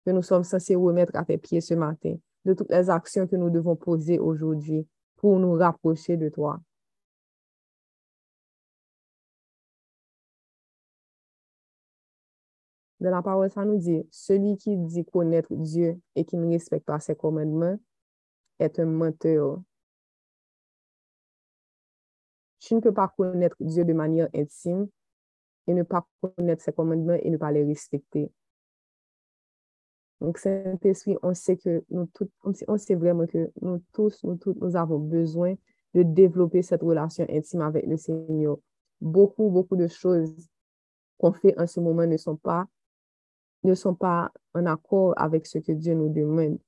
que 0.04 0.10
nous 0.10 0.22
sommes 0.22 0.44
censés 0.44 0.74
remettre 0.74 1.16
à 1.16 1.24
tes 1.24 1.38
pieds 1.38 1.60
ce 1.60 1.74
matin, 1.74 2.16
de 2.44 2.54
toutes 2.54 2.70
les 2.70 2.90
actions 2.90 3.26
que 3.26 3.36
nous 3.36 3.50
devons 3.50 3.76
poser 3.76 4.18
aujourd'hui 4.18 4.86
pour 5.16 5.38
nous 5.38 5.52
rapprocher 5.52 6.16
de 6.16 6.28
toi. 6.28 6.60
Dans 13.02 13.10
la 13.10 13.20
parole, 13.20 13.50
ça 13.50 13.64
nous 13.64 13.78
dit, 13.78 14.06
celui 14.12 14.56
qui 14.56 14.76
dit 14.76 15.04
connaître 15.04 15.52
Dieu 15.52 16.00
et 16.14 16.24
qui 16.24 16.36
ne 16.36 16.46
respecte 16.48 16.86
pas 16.86 17.00
ses 17.00 17.16
commandements 17.16 17.76
est 18.60 18.78
un 18.78 18.84
menteur. 18.84 19.60
Tu 22.60 22.76
ne 22.76 22.80
peux 22.80 22.94
pas 22.94 23.12
connaître 23.16 23.56
Dieu 23.58 23.84
de 23.84 23.92
manière 23.92 24.28
intime 24.32 24.86
et 25.66 25.74
ne 25.74 25.82
pas 25.82 26.06
connaître 26.20 26.62
ses 26.62 26.72
commandements 26.72 27.18
et 27.20 27.28
ne 27.28 27.36
pas 27.36 27.50
les 27.50 27.64
respecter. 27.64 28.30
Donc, 30.20 30.38
Saint-Esprit, 30.38 31.16
on 31.24 31.34
sait 31.34 31.56
que 31.56 31.82
nous 31.90 32.06
tous, 32.06 32.28
on 32.68 32.78
sait 32.78 32.94
vraiment 32.94 33.26
que 33.26 33.50
nous 33.62 33.82
tous, 33.92 34.22
nous 34.22 34.36
tous, 34.36 34.54
nous 34.60 34.76
avons 34.76 35.00
besoin 35.00 35.56
de 35.94 36.04
développer 36.04 36.62
cette 36.62 36.82
relation 36.82 37.26
intime 37.28 37.62
avec 37.62 37.84
le 37.84 37.96
Seigneur. 37.96 38.58
Beaucoup, 39.00 39.50
beaucoup 39.50 39.74
de 39.74 39.88
choses 39.88 40.32
qu'on 41.18 41.32
fait 41.32 41.58
en 41.58 41.66
ce 41.66 41.80
moment 41.80 42.06
ne 42.06 42.16
sont 42.16 42.36
pas, 42.36 42.68
ne 43.64 43.74
sont 43.74 43.94
pas 43.94 44.32
en 44.54 44.66
accord 44.66 45.14
avec 45.16 45.46
ce 45.46 45.58
que 45.58 45.72
Dieu 45.72 45.94
nous 45.94 46.12
demande. 46.12 46.58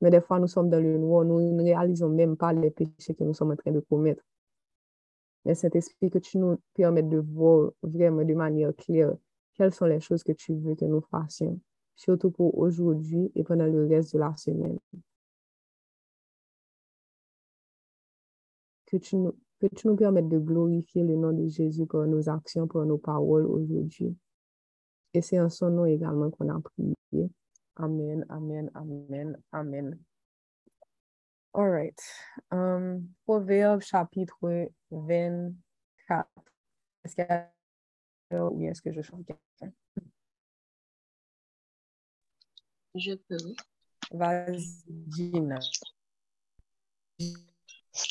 Mais 0.00 0.10
des 0.10 0.20
fois, 0.20 0.38
nous 0.38 0.46
sommes 0.46 0.68
dans 0.68 0.82
le 0.82 0.98
noir, 0.98 1.24
nous 1.24 1.40
ne 1.40 1.62
réalisons 1.62 2.08
même 2.08 2.36
pas 2.36 2.52
les 2.52 2.70
péchés 2.70 3.14
que 3.14 3.24
nous 3.24 3.34
sommes 3.34 3.52
en 3.52 3.56
train 3.56 3.72
de 3.72 3.80
commettre. 3.80 4.22
Mais 5.44 5.54
Saint-Esprit, 5.54 6.10
que 6.10 6.18
tu 6.18 6.38
nous 6.38 6.58
permettes 6.74 7.08
de 7.08 7.18
voir 7.18 7.70
vraiment 7.82 8.24
de 8.24 8.34
manière 8.34 8.74
claire 8.76 9.14
quelles 9.54 9.72
sont 9.72 9.86
les 9.86 10.00
choses 10.00 10.22
que 10.22 10.32
tu 10.32 10.54
veux 10.54 10.74
que 10.74 10.84
nous 10.84 11.00
fassions, 11.00 11.58
surtout 11.94 12.30
pour 12.30 12.58
aujourd'hui 12.58 13.30
et 13.34 13.44
pendant 13.44 13.66
le 13.66 13.86
reste 13.86 14.12
de 14.12 14.18
la 14.18 14.36
semaine. 14.36 14.78
Que 18.86 18.98
tu 18.98 19.16
nous, 19.16 19.34
que 19.60 19.66
tu 19.68 19.86
nous 19.88 19.96
permettes 19.96 20.28
de 20.28 20.38
glorifier 20.38 21.02
le 21.02 21.16
nom 21.16 21.32
de 21.32 21.46
Jésus 21.46 21.86
par 21.86 22.06
nos 22.06 22.28
actions, 22.28 22.66
par 22.66 22.84
nos 22.84 22.98
paroles 22.98 23.46
aujourd'hui. 23.46 24.16
Et 25.16 25.22
c'est 25.22 25.40
en 25.40 25.48
son 25.48 25.70
nom 25.70 25.86
également 25.86 26.30
qu'on 26.30 26.54
a 26.54 26.60
prié. 26.60 27.30
Amen, 27.76 28.26
amen, 28.28 28.70
amen, 28.74 29.42
amen. 29.50 29.98
All 31.54 31.70
right. 31.70 31.98
Um, 32.50 33.08
Proverbe 33.24 33.80
chapitre 33.80 34.68
24. 34.90 36.28
Est-ce 37.02 37.14
qu'il 37.14 37.24
y 37.24 37.32
a 37.32 38.44
ou 38.44 38.58
bien 38.58 38.72
est-ce 38.72 38.82
que 38.82 38.92
je 38.92 39.00
change 39.00 39.24
quelqu'un? 39.24 39.74
Je 42.94 43.14
peux. 43.14 43.54
Vas-y, 44.10 44.84
Gina. 45.08 45.58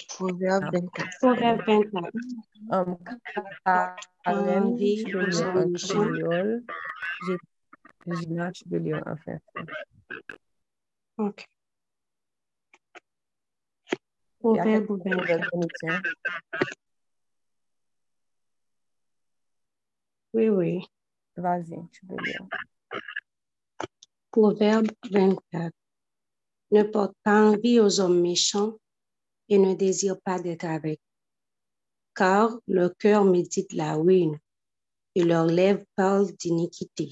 Proverbe 0.10 0.74
24. 0.74 1.18
Proverbe 1.20 1.62
24. 1.68 2.12
Um, 2.72 2.98
en 4.26 5.72
créole? 5.74 6.64
Gina, 8.08 8.52
tu 8.52 8.64
peux 8.70 8.78
lire 8.78 9.04
en 9.06 9.16
français. 9.16 9.42
OK. 11.18 11.46
Proverbe 14.40 15.02
24. 15.04 16.02
Oui, 20.34 20.50
oui. 20.50 20.86
Vas-y, 21.38 21.78
tu 21.92 22.06
peux 22.06 22.16
lire. 22.24 22.46
Proverbe 24.32 24.88
24. 25.10 25.72
Ne 26.72 26.84
porte 26.84 27.16
pas 27.24 27.50
envie 27.50 27.80
aux 27.80 28.00
hommes 28.00 28.22
méchants 28.22 28.78
et 29.50 29.58
ne 29.58 29.74
désire 29.74 30.20
pas 30.22 30.40
d'être 30.40 30.66
avec, 30.66 31.00
car 32.14 32.60
leur 32.68 32.96
cœur 32.98 33.24
médite 33.24 33.72
la 33.74 33.96
ruine 33.96 34.38
et 35.16 35.24
leurs 35.24 35.48
lèvres 35.48 35.84
parlent 35.96 36.32
d'iniquité. 36.34 37.10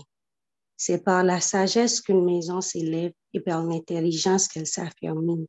C'est 0.75 1.03
par 1.03 1.23
la 1.23 1.39
sagesse 1.39 2.01
qu'une 2.01 2.25
maison 2.25 2.59
s'élève 2.59 3.13
et 3.33 3.39
par 3.39 3.63
l'intelligence 3.63 4.47
qu'elle 4.47 4.67
s'affermit. 4.67 5.47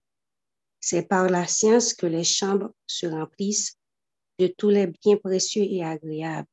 C'est 0.80 1.08
par 1.08 1.28
la 1.28 1.46
science 1.46 1.92
que 1.92 2.06
les 2.06 2.24
chambres 2.24 2.72
se 2.86 3.06
remplissent 3.06 3.76
de 4.38 4.46
tous 4.46 4.68
les 4.68 4.86
biens 4.86 5.16
précieux 5.16 5.64
et 5.64 5.82
agréables. 5.82 6.48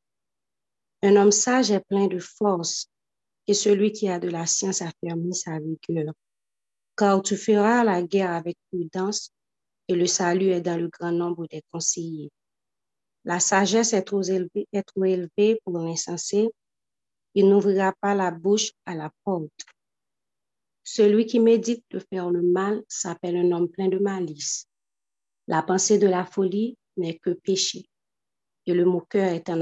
Un 1.04 1.16
homme 1.16 1.32
sage 1.32 1.72
est 1.72 1.86
plein 1.88 2.08
de 2.08 2.20
force 2.20 2.88
et 3.48 3.54
celui 3.54 3.92
qui 3.92 4.08
a 4.08 4.20
de 4.20 4.30
la 4.30 4.46
science 4.46 4.82
affermit 4.82 5.36
sa 5.36 5.60
vigueur. 5.60 6.14
Car 6.96 7.22
tu 7.22 7.36
feras 7.36 7.84
la 7.84 8.02
guerre 8.04 8.32
avec 8.32 8.58
prudence 8.70 9.32
et 9.88 9.96
le 9.96 10.06
salut 10.06 10.50
est 10.50 10.62
dans 10.62 10.80
le 10.80 10.88
grand 10.88 11.12
nombre 11.12 11.48
des 11.48 11.64
conseillers. 11.72 12.32
La 13.24 13.40
sagesse 13.40 13.94
est 13.94 14.04
trop 14.04 14.24
élevée, 14.24 15.60
pour 15.64 15.78
l'insensé. 15.78 16.50
Il 17.34 17.50
n'ouvrira 17.50 17.94
pas 18.02 18.16
la 18.16 18.32
bouche 18.32 18.72
à 18.86 18.96
la 18.96 19.12
porte. 19.24 19.66
Celui 20.84 21.28
qui 21.28 21.40
médite 21.40 21.86
de 21.92 22.00
faire 22.00 22.30
le 22.32 22.42
mal 22.42 22.84
s'appelle 22.88 23.38
un 23.38 23.52
homme 23.52 23.70
plein 23.70 23.88
de 23.88 24.00
malice. 24.00 24.66
La 25.48 25.62
pensée 25.62 26.00
de 26.00 26.08
la 26.08 26.26
folie 26.26 26.78
n'est 26.98 27.20
que 27.20 27.32
péché, 27.32 27.86
et 28.66 28.74
le 28.74 28.86
moqueur 28.86 29.32
est 29.32 29.50
en 29.50 29.62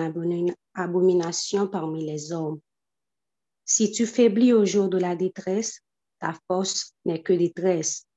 abomination 0.73 1.67
parmi 1.67 2.05
les 2.05 2.31
hommes. 2.31 2.59
Si 3.65 3.91
tu 3.91 4.05
faiblis 4.05 4.53
au 4.53 4.65
jour 4.65 4.87
de 4.89 4.97
la 4.97 5.15
détresse, 5.15 5.81
ta 6.19 6.33
force 6.47 6.93
n'est 7.05 7.21
que 7.21 7.33
détresse. 7.33 8.07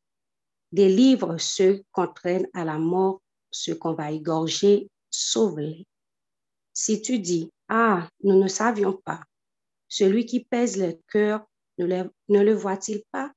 Délivre 0.71 1.39
ceux 1.39 1.83
qu'on 1.93 2.07
traîne 2.07 2.49
à 2.55 2.65
la 2.65 2.79
mort, 2.79 3.21
ceux 3.51 3.75
qu'on 3.75 3.93
va 3.93 4.13
égorger, 4.13 4.89
sauve-les. 5.13 5.87
Si 6.73 7.01
tu 7.03 7.21
dis, 7.21 7.53
Ah, 7.69 8.09
nous 8.25 8.43
ne 8.43 8.49
savions 8.49 8.95
pas, 9.05 9.23
celui 9.89 10.25
qui 10.27 10.45
pèse 10.45 10.79
le 10.79 10.99
cœur 11.07 11.47
ne 11.79 12.41
le, 12.41 12.55
voit-il 12.55 13.03
pas? 13.11 13.31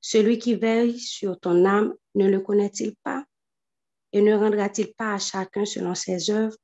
Celui 0.00 0.38
qui 0.38 0.54
veille 0.54 0.98
sur 0.98 1.40
ton 1.40 1.64
âme 1.64 1.94
ne 2.14 2.28
le 2.28 2.40
connaît-il 2.40 2.94
pas? 3.02 3.24
Et 4.12 4.22
ne 4.22 4.34
rendra-t-il 4.34 4.92
pas 4.94 5.14
à 5.14 5.18
chacun 5.18 5.64
selon 5.64 5.94
ses 5.94 6.30
œuvres? 6.30 6.56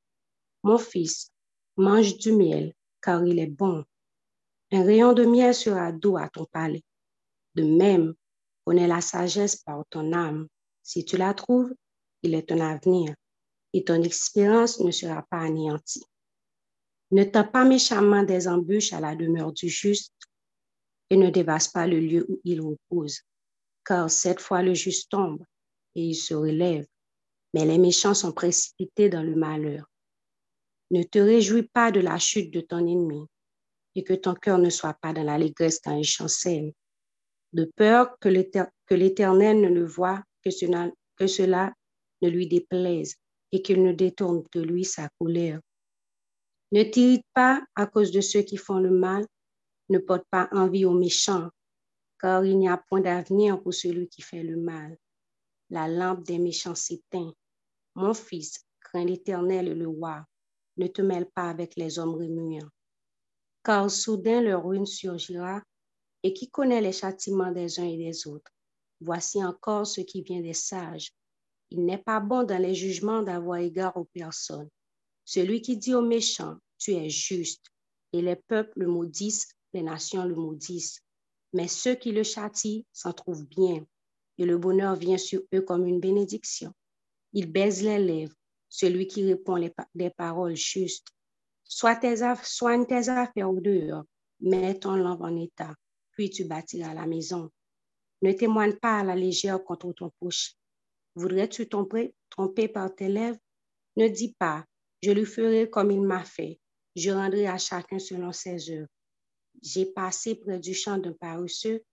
Mon 0.63 0.77
fils, 0.77 1.31
mange 1.77 2.17
du 2.17 2.31
miel, 2.31 2.73
car 3.01 3.25
il 3.25 3.39
est 3.39 3.47
bon. 3.47 3.83
Un 4.71 4.83
rayon 4.83 5.13
de 5.13 5.25
miel 5.25 5.55
sera 5.55 5.91
doux 5.91 6.17
à 6.17 6.29
ton 6.29 6.45
palais. 6.45 6.83
De 7.55 7.63
même, 7.63 8.13
connais 8.65 8.87
la 8.87 9.01
sagesse 9.01 9.55
par 9.55 9.83
ton 9.89 10.13
âme. 10.13 10.47
Si 10.83 11.05
tu 11.05 11.17
la 11.17 11.33
trouves, 11.33 11.73
il 12.21 12.35
est 12.35 12.49
ton 12.49 12.59
avenir, 12.59 13.15
et 13.73 13.83
ton 13.83 14.01
expérience 14.03 14.79
ne 14.79 14.91
sera 14.91 15.23
pas 15.29 15.39
anéantie. 15.39 16.05
Ne 17.11 17.23
tends 17.23 17.47
pas 17.47 17.63
méchamment 17.63 18.23
des 18.23 18.47
embûches 18.47 18.93
à 18.93 18.99
la 18.99 19.15
demeure 19.15 19.53
du 19.53 19.69
juste, 19.69 20.13
et 21.09 21.17
ne 21.17 21.29
dévaste 21.29 21.73
pas 21.73 21.87
le 21.87 21.99
lieu 21.99 22.25
où 22.27 22.39
il 22.43 22.61
repose. 22.61 23.21
Car 23.85 24.09
cette 24.09 24.41
fois 24.41 24.61
le 24.61 24.73
juste 24.73 25.09
tombe 25.09 25.41
et 25.95 26.01
il 26.01 26.15
se 26.15 26.33
relève, 26.33 26.85
mais 27.53 27.65
les 27.65 27.77
méchants 27.77 28.13
sont 28.13 28.33
précipités 28.33 29.09
dans 29.09 29.23
le 29.23 29.35
malheur. 29.35 29.89
Ne 30.91 31.03
te 31.03 31.19
réjouis 31.19 31.63
pas 31.63 31.91
de 31.91 32.01
la 32.01 32.19
chute 32.19 32.51
de 32.53 32.61
ton 32.61 32.79
ennemi 32.79 33.25
et 33.95 34.03
que 34.03 34.13
ton 34.13 34.35
cœur 34.35 34.57
ne 34.57 34.69
soit 34.69 34.97
pas 35.01 35.13
dans 35.13 35.23
l'allégresse 35.23 35.79
quand 35.83 35.95
il 35.95 36.03
chancelle, 36.03 36.73
de 37.53 37.71
peur 37.75 38.17
que 38.19 38.29
l'Éternel 38.29 39.61
ne 39.61 39.69
le 39.69 39.85
voie, 39.85 40.21
que 40.43 40.51
cela 40.51 41.73
ne 42.21 42.29
lui 42.29 42.47
déplaise 42.47 43.15
et 43.51 43.61
qu'il 43.61 43.83
ne 43.83 43.93
détourne 43.93 44.43
de 44.53 44.61
lui 44.61 44.85
sa 44.85 45.09
colère. 45.19 45.59
Ne 46.71 46.83
t'irrite 46.83 47.25
pas 47.33 47.61
à 47.75 47.87
cause 47.87 48.11
de 48.11 48.21
ceux 48.21 48.41
qui 48.41 48.57
font 48.57 48.79
le 48.79 48.91
mal, 48.91 49.25
ne 49.89 49.99
porte 49.99 50.25
pas 50.29 50.49
envie 50.51 50.85
aux 50.85 50.93
méchants, 50.93 51.49
car 52.19 52.43
il 52.43 52.57
n'y 52.57 52.67
a 52.67 52.77
point 52.77 53.01
d'avenir 53.01 53.61
pour 53.61 53.73
celui 53.73 54.09
qui 54.09 54.21
fait 54.21 54.43
le 54.43 54.57
mal. 54.57 54.97
La 55.69 55.87
lampe 55.87 56.23
des 56.23 56.39
méchants 56.39 56.75
s'éteint. 56.75 57.33
Mon 57.95 58.13
fils, 58.13 58.65
crains 58.81 59.05
l'Éternel 59.05 59.67
et 59.69 59.75
le 59.75 59.87
roi. 59.87 60.25
Ne 60.77 60.87
te 60.87 61.01
mêle 61.01 61.25
pas 61.33 61.49
avec 61.49 61.75
les 61.75 61.97
hommes 61.97 62.13
remuants, 62.13 62.69
car 63.63 63.89
soudain 63.89 64.41
leur 64.41 64.63
ruine 64.63 64.85
surgira, 64.85 65.63
et 66.21 66.33
qui 66.33 66.49
connaît 66.49 66.81
les 66.81 66.91
châtiments 66.91 67.51
des 67.51 67.79
uns 67.79 67.87
et 67.87 67.97
des 67.97 68.27
autres? 68.27 68.51
Voici 68.99 69.43
encore 69.43 69.87
ce 69.87 70.01
qui 70.01 70.21
vient 70.21 70.41
des 70.41 70.53
sages. 70.53 71.11
Il 71.71 71.85
n'est 71.85 71.97
pas 71.97 72.19
bon 72.19 72.43
dans 72.43 72.61
les 72.61 72.75
jugements 72.75 73.21
d'avoir 73.21 73.59
égard 73.59 73.97
aux 73.97 74.05
personnes. 74.05 74.69
Celui 75.25 75.61
qui 75.61 75.77
dit 75.77 75.93
aux 75.93 76.01
méchants, 76.01 76.57
tu 76.77 76.93
es 76.93 77.09
juste, 77.09 77.65
et 78.13 78.21
les 78.21 78.35
peuples 78.35 78.79
le 78.79 78.87
maudissent 78.87 79.57
les 79.73 79.83
nations 79.83 80.25
le 80.25 80.35
maudissent. 80.35 81.01
Mais 81.53 81.67
ceux 81.67 81.95
qui 81.95 82.11
le 82.11 82.23
châtient 82.23 82.81
s'en 82.91 83.13
trouvent 83.13 83.47
bien, 83.47 83.85
et 84.37 84.45
le 84.45 84.57
bonheur 84.57 84.95
vient 84.95 85.17
sur 85.17 85.41
eux 85.53 85.61
comme 85.61 85.85
une 85.85 85.99
bénédiction. 85.99 86.73
Ils 87.33 87.51
baisent 87.51 87.83
les 87.83 87.99
lèvres, 87.99 88.35
celui 88.69 89.07
qui 89.07 89.23
répond 89.23 89.57
des 89.95 90.09
paroles 90.09 90.55
justes. 90.55 91.07
Sois 91.63 91.95
tes, 91.95 92.17
soigne 92.43 92.85
tes 92.85 93.09
affaires 93.09 93.49
au 93.49 93.59
mets 94.39 94.79
ton 94.79 94.95
lampe 94.95 95.21
en 95.21 95.35
état, 95.35 95.73
puis 96.11 96.29
tu 96.29 96.45
bâtiras 96.45 96.93
la 96.93 97.07
maison. 97.07 97.49
Ne 98.21 98.33
témoigne 98.33 98.75
pas 98.77 98.99
à 98.99 99.03
la 99.03 99.15
légère 99.15 99.63
contre 99.63 99.93
ton 99.93 100.09
proche. 100.19 100.55
Voudrais-tu 101.17 101.67
tromper, 101.67 102.13
par 102.67 102.93
tes 102.93 103.07
lèvres? 103.07 103.39
Ne 103.95 104.07
dis 104.07 104.35
pas, 104.37 104.63
je 105.01 105.09
lui 105.09 105.25
ferai 105.25 105.67
comme 105.67 105.89
il 105.89 106.01
m'a 106.01 106.23
fait, 106.23 106.59
je 106.95 107.09
rendrai 107.09 107.47
à 107.47 107.57
chacun 107.57 107.97
selon 107.97 108.31
ses 108.31 108.69
œuvres. 108.69 108.87
j'ai 109.63 109.85
passé 109.87 110.35
près 110.35 110.59
du 110.59 110.73
champ 110.73 110.97
d'un 110.97 111.13
paresseux 111.13 111.83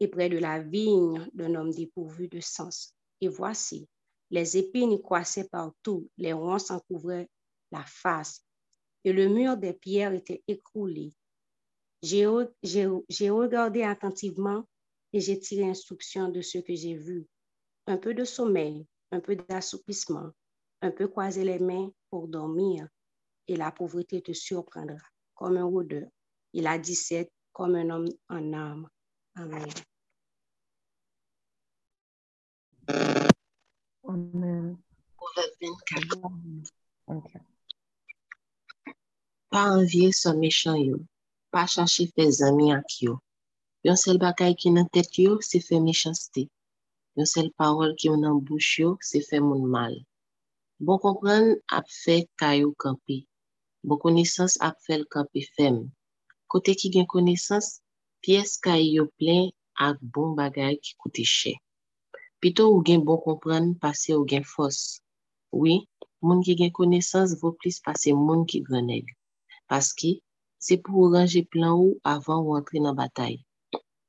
et 0.00 0.08
près 0.08 0.28
de 0.28 0.38
la 0.38 0.60
vigne 0.60 1.28
d'un 1.34 1.54
homme 1.54 1.72
dépourvu 1.72 2.28
de 2.28 2.40
sens. 2.40 2.94
Et 3.20 3.28
voici, 3.28 3.86
les 4.30 4.56
épines 4.56 4.98
croissaient 5.02 5.48
partout, 5.48 6.08
les 6.16 6.32
ronces 6.32 6.70
en 6.70 6.80
couvraient 6.80 7.28
la 7.72 7.84
face, 7.84 8.44
et 9.04 9.12
le 9.12 9.28
mur 9.28 9.56
des 9.56 9.74
pierres 9.74 10.14
était 10.14 10.42
écroulé. 10.48 11.12
J'ai 12.02 12.26
regardé 13.30 13.82
attentivement 13.82 14.64
et 15.12 15.20
j'ai 15.20 15.38
tiré 15.38 15.68
instruction 15.68 16.30
de 16.30 16.40
ce 16.40 16.58
que 16.58 16.74
j'ai 16.74 16.94
vu. 16.94 17.26
Un 17.90 17.96
peu 17.96 18.14
de 18.14 18.22
sommeil, 18.22 18.86
un 19.10 19.18
peu 19.18 19.34
d'assoupissement, 19.34 20.30
un 20.80 20.92
peu 20.92 21.08
croiser 21.08 21.42
les 21.42 21.58
mains 21.58 21.90
pour 22.08 22.28
dormir, 22.28 22.86
et 23.48 23.56
la 23.56 23.72
pauvreté 23.72 24.22
te 24.22 24.32
surprendra 24.32 24.94
comme 25.34 25.56
un 25.56 25.64
rôdeur. 25.64 26.08
Il 26.52 26.68
a 26.68 26.78
17 26.78 27.28
comme 27.52 27.74
un 27.74 27.90
homme 27.90 28.08
en 28.28 28.52
âme. 28.52 28.88
Amen. 29.34 29.66
Amen. 34.04 34.78
Okay. 37.08 37.40
Pa 39.50 39.64
anvye 39.64 40.12
son 40.12 40.38
mechan 40.38 40.76
yo, 40.76 40.96
pa 41.50 41.66
chache 41.66 42.06
fe 42.14 42.30
zami 42.30 42.70
ak 42.72 43.02
yo. 43.02 43.18
Yon 43.82 43.96
sel 43.96 44.22
bakay 44.22 44.54
ki 44.54 44.70
nan 44.70 44.86
tet 44.92 45.18
yo, 45.18 45.40
se 45.40 45.58
fe. 45.58 45.74
yon 47.20 47.28
sel 47.34 47.48
parol 47.60 47.90
ki 47.98 48.08
yon 48.08 48.22
nan 48.24 48.36
bouch 48.46 48.72
yo, 48.80 48.88
se 49.08 49.18
fe 49.28 49.38
moun 49.44 49.64
mal. 49.74 49.94
Bon 50.84 50.98
kompren 51.04 51.44
ap 51.76 51.86
fe 52.02 52.16
kayo 52.40 52.68
kampi. 52.82 53.16
Bon 53.86 54.00
konesans 54.00 54.54
ap 54.68 54.76
fel 54.86 55.02
kampi 55.14 55.42
fem. 55.54 55.76
Kote 56.50 56.72
ki 56.80 56.88
gen 56.94 57.06
konesans, 57.14 57.66
piyes 58.24 58.56
kayou 58.64 59.12
plen 59.18 59.52
ak 59.86 60.00
bon 60.14 60.32
bagay 60.38 60.74
ki 60.84 60.96
koute 61.00 61.24
che. 61.36 61.52
Pito 62.40 62.64
ou 62.72 62.80
gen 62.86 63.04
bon 63.04 63.20
kompren, 63.26 63.64
pase 63.82 64.16
ou 64.16 64.24
gen 64.30 64.44
fos. 64.54 64.78
Oui, 65.60 65.84
moun 66.24 66.40
ki 66.46 66.56
gen 66.60 66.72
konesans, 66.78 67.36
vo 67.40 67.52
plis 67.60 67.84
pase 67.84 68.16
moun 68.16 68.48
ki 68.48 68.64
greneg. 68.64 69.04
Paske, 69.68 70.16
se 70.64 70.80
pou 70.80 71.04
ou 71.04 71.12
range 71.12 71.44
plan 71.52 71.76
ou 71.76 72.00
avan 72.14 72.40
ou 72.40 72.56
antre 72.56 72.80
nan 72.80 72.96
batay. 72.96 73.36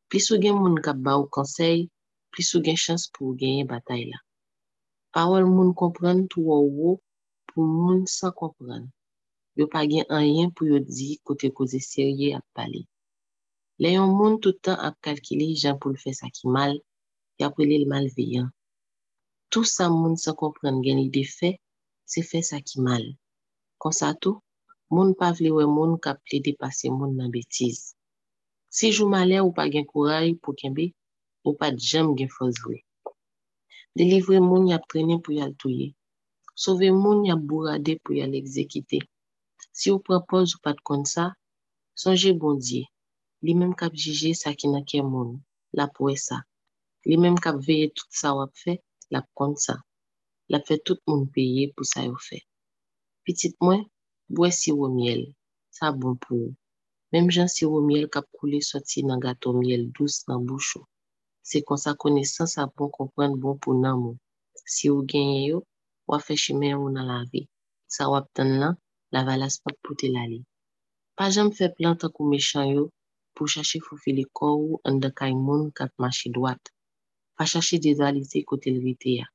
Plis 0.08 0.32
ou 0.32 0.40
gen 0.40 0.56
moun 0.62 0.80
kap 0.86 0.96
ba 1.04 1.20
ou 1.20 1.28
konsey, 1.28 1.92
plis 2.32 2.50
ou 2.56 2.64
gen 2.66 2.80
chans 2.84 3.04
pou 3.14 3.36
genye 3.42 3.64
batay 3.72 4.04
la. 4.12 4.20
Pawol 5.14 5.46
moun 5.56 5.72
kompren 5.82 6.18
tou 6.32 6.54
ou 6.56 6.70
ou 6.88 6.96
pou 7.48 7.62
moun 7.78 8.00
san 8.18 8.34
kompren. 8.42 8.84
Yo 9.58 9.66
pa 9.74 9.82
gen 9.90 10.06
anyen 10.18 10.50
pou 10.56 10.64
yo 10.72 10.78
di 10.96 11.10
kote 11.28 11.48
koze 11.58 11.80
serye 11.92 12.28
ap 12.38 12.46
pale. 12.56 12.82
Le 13.82 13.90
yon 13.98 14.12
moun 14.18 14.34
toutan 14.44 14.78
ap 14.88 14.96
kalkile 15.06 15.48
jan 15.62 15.76
pou 15.82 15.92
l 15.92 15.98
fè 16.04 16.12
sa 16.20 16.28
ki 16.36 16.46
mal, 16.56 16.74
ya 17.40 17.48
pou 17.54 17.68
li 17.70 17.78
l 17.82 17.86
mal 17.94 18.06
veyan. 18.16 18.48
Tout 19.52 19.68
sa 19.76 19.90
moun 19.92 20.16
san 20.24 20.36
kompren 20.42 20.80
gen 20.86 21.02
li 21.02 21.08
de 21.16 21.24
fè, 21.38 21.50
se 22.12 22.22
fè 22.30 22.40
sa 22.50 22.58
ki 22.68 22.78
mal. 22.88 23.04
Konsa 23.82 24.10
tou, 24.22 24.40
moun 24.94 25.12
pa 25.20 25.32
vle 25.38 25.50
we 25.58 25.66
moun 25.76 25.98
kap 26.06 26.20
le 26.32 26.40
depase 26.48 26.88
moun 26.98 27.18
nan 27.20 27.34
betiz. 27.36 27.80
Si 28.76 28.88
jou 28.96 29.10
male 29.14 29.38
ou 29.44 29.52
pa 29.58 29.66
gen 29.74 29.86
kouray 29.92 30.38
pou 30.42 30.56
kenbe, 30.62 30.86
ou 31.46 31.54
pa 31.60 31.68
djem 31.78 32.08
gen 32.18 32.32
fos 32.36 32.56
vwe. 32.64 32.78
Delivre 33.98 34.38
moun 34.50 34.70
yap 34.72 34.84
trene 34.92 35.16
pou 35.24 35.36
yal 35.40 35.54
touye. 35.62 35.88
Sove 36.64 36.88
moun 37.04 37.20
yap 37.30 37.42
bourade 37.50 37.94
pou 38.04 38.16
yal 38.20 38.34
ekzekite. 38.40 39.00
Si 39.78 39.88
ou 39.94 40.00
propose 40.08 40.56
ou 40.56 40.64
pat 40.66 40.78
kon 40.88 41.04
sa, 41.14 41.26
sonje 42.02 42.32
bondye. 42.42 42.84
Li 43.46 43.54
menm 43.60 43.74
kap 43.82 43.94
jije 44.02 44.32
sa 44.42 44.50
ki 44.60 44.68
na 44.74 44.82
ke 44.90 45.00
moun, 45.12 45.30
la 45.78 45.86
pou 45.94 46.12
e 46.14 46.18
sa. 46.28 46.38
Li 47.10 47.16
menm 47.22 47.38
kap 47.44 47.58
veye 47.68 47.88
tout 47.96 48.12
sa 48.22 48.30
wap 48.38 48.54
fe, 48.64 48.74
la 49.14 49.20
pou 49.26 49.34
kon 49.40 49.54
sa. 49.66 49.76
La 50.52 50.60
fe 50.68 50.76
tout 50.86 51.00
moun 51.08 51.24
peye 51.34 51.64
pou 51.74 51.88
sa 51.92 52.04
yo 52.08 52.16
fe. 52.28 52.38
Pitit 53.24 53.56
mwen, 53.64 53.82
bwe 54.36 54.50
siwo 54.60 54.86
miel, 54.98 55.24
sa 55.78 55.92
bon 56.00 56.16
pou 56.24 56.38
yo. 56.42 56.50
Mem 57.12 57.28
jan 57.36 57.50
siwo 57.56 57.78
miel 57.88 58.06
kap 58.14 58.28
koule 58.36 58.60
soti 58.70 59.00
nan 59.08 59.20
gato 59.26 59.50
miel 59.62 59.84
douz 59.96 60.16
nan 60.28 60.46
bouchou. 60.48 60.84
Se 61.50 61.58
kon 61.68 61.80
sa 61.84 61.92
konesan 62.02 62.48
sa 62.54 62.62
bon 62.76 62.90
kompren 62.98 63.32
bon 63.42 63.56
pou 63.62 63.74
nan 63.84 63.96
mou. 64.04 64.16
Si 64.74 64.86
ou 64.94 65.06
genye 65.12 65.40
yo, 65.50 65.58
wap 66.10 66.22
fèche 66.28 66.54
men 66.62 66.76
ou 66.80 66.88
nan 66.96 67.06
la 67.12 67.20
vi. 67.32 67.42
Sa 67.96 68.04
wap 68.12 68.26
ten 68.36 68.50
lan, 68.62 68.74
la 69.14 69.22
valas 69.28 69.56
pa 69.64 69.72
pote 69.84 70.08
la 70.16 70.24
li. 70.32 70.40
Pa 71.18 71.26
jan 71.34 71.48
m 71.50 71.56
fè 71.58 71.66
planta 71.76 72.08
kou 72.16 72.26
mechan 72.34 72.68
yo, 72.76 72.84
pou 73.36 73.52
chache 73.54 73.78
fufili 73.86 74.26
kou 74.38 74.82
an 74.88 74.96
de 75.04 75.10
kay 75.20 75.34
moun 75.46 75.64
kat 75.78 75.92
machi 76.02 76.28
dwat. 76.36 76.62
Pa 77.36 77.44
chache 77.52 77.76
dezalize 77.86 78.40
kote 78.50 78.70
lwite 78.78 79.12
ya. 79.20 79.28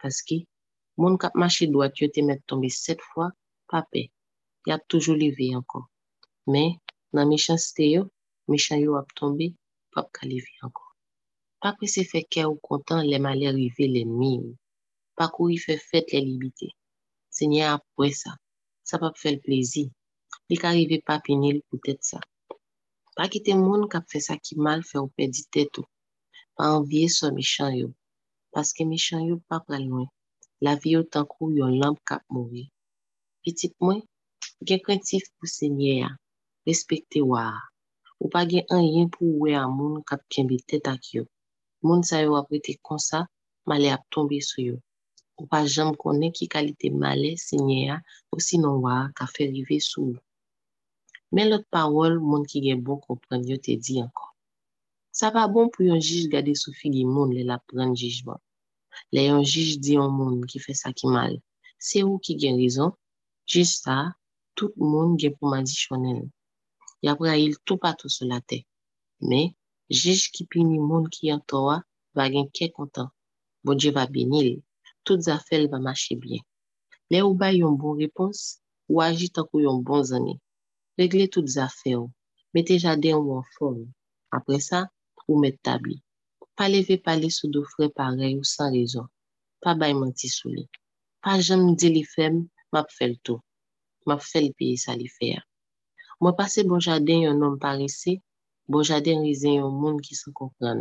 Paski, 0.00 0.38
moun 1.00 1.14
kat 1.22 1.34
machi 1.40 1.64
dwat 1.74 1.92
yo 2.00 2.06
te 2.14 2.20
met 2.28 2.40
tombe 2.48 2.68
set 2.84 3.00
fwa, 3.10 3.26
pa 3.70 3.80
pe. 3.90 4.02
y 4.66 4.70
ap 4.74 4.82
toujou 4.88 5.18
li 5.18 5.30
ve 5.38 5.50
ankon. 5.58 5.84
Men, 6.52 6.76
nan 7.14 7.28
mechansite 7.30 7.88
yo, 7.94 8.02
mechan 8.50 8.82
yo 8.84 8.90
pap 9.92 10.06
ka 10.16 10.22
li 10.30 10.38
ve 10.44 10.52
ankon. 10.64 10.91
Pa 11.62 11.70
kwe 11.76 11.86
se 11.94 12.02
fe 12.10 12.20
kè 12.32 12.42
ou 12.50 12.56
kontan 12.66 13.00
le 13.10 13.18
male 13.26 13.48
rive 13.58 13.86
lè 13.94 14.02
mim. 14.20 14.44
Pa 15.16 15.24
kwe 15.34 15.54
fè 15.64 15.74
fèt 15.88 16.06
lè 16.12 16.20
libitè. 16.28 16.68
Se 17.36 17.44
nye 17.50 17.62
apwe 17.74 18.08
sa. 18.20 18.32
Sa 18.88 18.94
pa 19.02 19.08
l 19.34 19.36
plezi. 19.44 19.84
Li 20.48 20.56
ka 20.62 20.68
rive 20.76 20.96
pa 21.06 21.14
pinil 21.24 21.58
pou 21.66 21.78
tèt 21.86 22.00
sa. 22.10 22.18
Pa 23.16 23.24
kite 23.32 23.52
moun 23.64 23.82
kap 23.92 24.04
fe 24.10 24.18
sa 24.26 24.34
ki 24.44 24.54
mal 24.64 24.80
fe 24.88 24.96
ou 25.02 25.08
pedi 25.16 25.42
tèt 25.54 25.72
ou. 25.80 25.86
Pa 26.56 26.64
anvye 26.76 27.06
so 27.16 27.26
mechan 27.36 27.72
yo. 27.80 27.88
Paske 28.52 28.82
mechan 28.92 29.22
yo 29.28 29.34
pa 29.48 29.56
pral 29.66 29.84
mwen. 29.92 30.08
La 30.64 30.72
vi 30.80 30.88
yo 30.94 31.00
tankou 31.14 31.46
yon 31.58 31.78
lamp 31.82 31.98
kap 32.08 32.22
mouvi. 32.32 32.64
Petit 33.42 33.74
mwen, 33.84 34.00
gen 34.66 34.80
krentif 34.84 35.24
pou 35.36 35.46
se 35.56 35.66
nye 35.78 35.92
ya. 36.02 36.10
Respekte 36.66 37.20
waa. 37.30 37.54
Ou 38.20 38.26
pa 38.34 38.40
gen 38.50 38.66
an 38.76 38.84
yen 38.94 39.08
pou 39.14 39.26
we 39.42 39.50
a 39.62 39.64
moun 39.76 40.02
kap 40.08 40.22
kenbe 40.32 40.58
tèt 40.70 40.90
ak 40.94 41.04
yo. 41.14 41.24
moun 41.86 42.02
sa 42.08 42.22
yo 42.24 42.32
aprete 42.40 42.72
konsa, 42.88 43.26
male 43.68 43.88
ap 43.94 44.02
tombe 44.12 44.38
sou 44.48 44.62
yo. 44.68 44.76
Ou 45.38 45.46
pa 45.50 45.62
jam 45.74 45.90
konen 46.02 46.34
ki 46.36 46.46
kalite 46.54 46.88
male 47.02 47.30
se 47.46 47.56
nye 47.66 47.80
a, 47.94 47.96
ou 48.32 48.38
sinon 48.48 48.82
wa 48.84 48.96
ka 49.16 49.26
fe 49.34 49.48
rive 49.54 49.78
sou 49.90 50.12
yo. 50.12 50.20
Men 51.32 51.48
lot 51.50 51.64
parol, 51.72 52.20
moun 52.20 52.44
ki 52.50 52.60
gen 52.66 52.82
bon 52.86 53.00
kompren 53.00 53.42
yo 53.48 53.56
te 53.56 53.76
di 53.84 54.00
ankon. 54.04 54.30
Sa 55.12 55.28
pa 55.34 55.44
bon 55.54 55.68
pou 55.72 55.84
yon 55.84 56.00
jij 56.00 56.28
gade 56.32 56.52
sou 56.56 56.72
figi 56.80 57.04
moun 57.04 57.32
le 57.36 57.42
la 57.48 57.58
pren 57.68 57.92
jijman. 58.00 58.36
Bon. 58.36 58.40
Le 59.14 59.22
yon 59.28 59.42
jij 59.44 59.76
di 59.84 59.96
yon 59.98 60.12
moun 60.18 60.42
ki 60.50 60.58
fe 60.64 60.74
sa 60.76 60.92
ki 60.98 61.08
mal. 61.14 61.34
Se 61.88 62.04
ou 62.04 62.20
ki 62.24 62.36
gen 62.40 62.56
rizon, 62.60 62.92
jij 63.48 63.68
sa, 63.68 63.96
tout 64.56 64.72
moun 64.76 65.16
gen 65.20 65.34
pou 65.36 65.52
madi 65.52 65.74
chonel. 65.84 66.22
Ya 67.04 67.16
pra 67.18 67.36
il 67.36 67.56
tou 67.66 67.80
patou 67.84 68.08
sou 68.12 68.28
la 68.28 68.40
te. 68.40 68.62
Men, 69.20 69.52
Jij 70.00 70.22
ki 70.34 70.42
pini 70.50 70.78
moun 70.88 71.04
ki 71.12 71.22
yon 71.28 71.42
towa, 71.50 71.76
va 72.16 72.24
gen 72.32 72.46
ke 72.56 72.66
kontan. 72.76 73.08
Bon 73.64 73.76
Dje 73.78 73.90
va 73.96 74.04
benil, 74.14 74.50
tout 75.04 75.20
zafel 75.26 75.68
va 75.72 75.78
mache 75.86 76.14
bien. 76.22 76.42
Le 77.10 77.18
ou 77.26 77.34
bay 77.40 77.54
yon 77.60 77.74
bon 77.80 77.98
repons, 78.02 78.38
ou 78.90 79.02
aji 79.06 79.26
tankou 79.36 79.60
yon 79.66 79.84
bon 79.88 80.02
zane. 80.10 80.34
Regle 80.98 81.26
tout 81.34 81.46
zafel, 81.56 82.02
mette 82.54 82.74
jade 82.84 83.08
yon 83.12 83.24
moun 83.28 83.44
form. 83.56 83.84
Apre 84.36 84.58
sa, 84.68 84.80
ou 85.28 85.38
met 85.42 85.56
tabli. 85.66 85.96
Pa 86.56 86.64
leve 86.72 86.96
pale 87.06 87.28
sou 87.36 87.52
do 87.52 87.60
fre 87.72 87.86
parey 87.98 88.32
ou 88.40 88.48
san 88.54 88.72
rezon. 88.72 89.06
Pa 89.62 89.76
bay 89.80 89.92
manti 90.00 90.28
sou 90.32 90.48
li. 90.56 90.64
Pa 91.22 91.36
jem 91.46 91.62
di 91.78 91.88
li 91.92 92.04
fem, 92.14 92.34
map 92.72 92.88
fel 92.96 93.14
tou. 93.24 93.44
Map 94.08 94.24
fel 94.30 94.48
piye 94.56 94.76
sa 94.84 94.96
li 94.96 95.08
fer. 95.18 95.44
Mwen 96.20 96.36
pase 96.38 96.64
bon 96.68 96.80
jade 96.80 97.14
yon 97.24 97.40
nom 97.42 97.60
parese, 97.60 98.22
Bon 98.70 98.82
jaden 98.88 99.18
rizen 99.26 99.54
yon 99.60 99.72
moun 99.80 99.96
ki 100.04 100.14
san 100.20 100.32
kompran. 100.38 100.78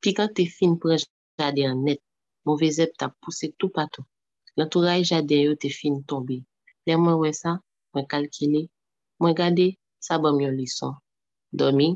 Pi 0.00 0.10
kan 0.16 0.28
te 0.36 0.42
fin 0.56 0.72
pran 0.80 1.00
jaden 1.38 1.74
net, 1.86 2.00
moun 2.44 2.60
vezep 2.62 2.90
ta 3.00 3.06
pousse 3.20 3.46
tout 3.58 3.72
patou. 3.76 4.04
Lantoura 4.56 4.94
jaden 5.10 5.44
yo 5.46 5.52
te 5.62 5.68
fin 5.78 5.94
tombe. 6.08 6.36
Le 6.86 6.92
mwen 7.02 7.18
we 7.22 7.30
sa, 7.42 7.50
mwen 7.92 8.06
kalkile, 8.12 8.62
mwen 9.20 9.34
gade, 9.40 9.66
sa 10.06 10.14
bom 10.22 10.38
yon 10.44 10.56
lison. 10.60 10.94
Domi, 11.58 11.88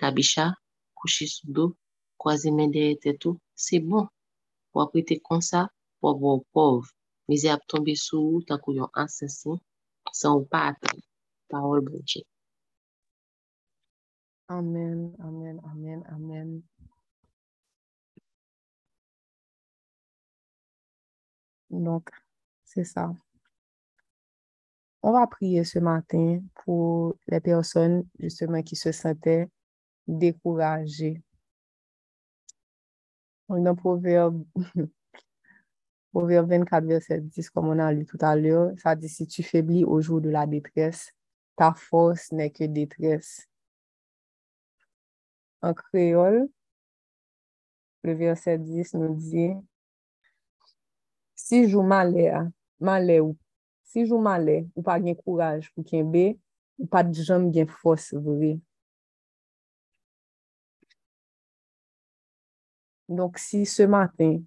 kabisha, 0.00 0.44
kouchi 0.98 1.26
sou 1.34 1.48
do, 1.56 1.64
kwa 2.20 2.32
zemen 2.40 2.70
deye 2.74 2.94
tetou, 3.02 3.34
se 3.64 3.76
bon. 3.88 4.06
Wap 4.74 4.94
rete 4.94 5.16
konsa, 5.28 5.60
wap 6.02 6.18
wap 6.24 6.42
pov. 6.54 6.80
Mize 7.28 7.48
ap 7.54 7.62
tombe 7.70 7.94
sou 8.06 8.22
ou 8.34 8.44
takou 8.48 8.72
yon 8.78 8.90
ansensin, 9.02 9.56
san 10.18 10.32
ou 10.38 10.44
pa 10.50 10.60
atan. 10.70 10.96
Parol 11.50 11.80
bonche. 11.86 12.20
Amen, 14.48 15.14
amen, 15.20 15.60
amen, 15.64 16.04
amen. 16.08 16.62
Donc, 21.70 22.10
c'est 22.64 22.84
ça. 22.84 23.12
on 25.06 25.12
va 25.12 25.24
prier 25.28 25.62
ce 25.62 25.78
matin 25.78 26.40
pour 26.64 27.14
les 27.28 27.38
personnes 27.38 28.04
justement 28.18 28.60
qui 28.62 28.74
se 28.74 28.90
sentaient 28.90 29.48
découragées. 30.08 31.22
Dans 33.48 33.76
Proverbe, 33.76 34.44
Proverbe 36.12 36.50
24, 36.50 36.84
verset 36.84 37.20
10, 37.20 37.50
comme 37.50 37.68
on 37.68 37.78
a 37.78 37.92
lu 37.92 38.04
tout 38.04 38.18
à 38.20 38.34
l'heure, 38.34 38.72
ça 38.82 38.96
dit, 38.96 39.08
si 39.08 39.28
tu 39.28 39.44
faiblis 39.44 39.84
au 39.84 40.00
jour 40.00 40.20
de 40.20 40.28
la 40.28 40.44
détresse, 40.44 41.12
ta 41.54 41.72
force 41.72 42.32
n'est 42.32 42.50
que 42.50 42.64
détresse. 42.64 43.46
En 45.66 45.74
créole, 45.74 46.48
le 48.04 48.12
verset 48.14 48.56
10 48.56 48.94
nous 48.94 49.16
dit, 49.16 49.50
si 51.34 51.64
jou 51.66 51.82
malè, 51.82 52.28
malè 52.78 53.16
ou, 53.18 53.34
si 53.90 54.04
jou 54.04 54.20
malè, 54.22 54.60
ou 54.76 54.84
pa 54.86 54.94
gen 55.02 55.18
kouraj 55.18 55.66
pou 55.72 55.82
ken 55.88 56.06
ou 56.78 56.86
pa 56.92 57.02
di 57.02 57.24
jom 57.26 57.48
gen 57.50 57.66
fos 57.66 58.12
vre. 58.14 58.52
Donk 63.10 63.42
si 63.42 63.64
se 63.66 63.88
maten, 63.90 64.38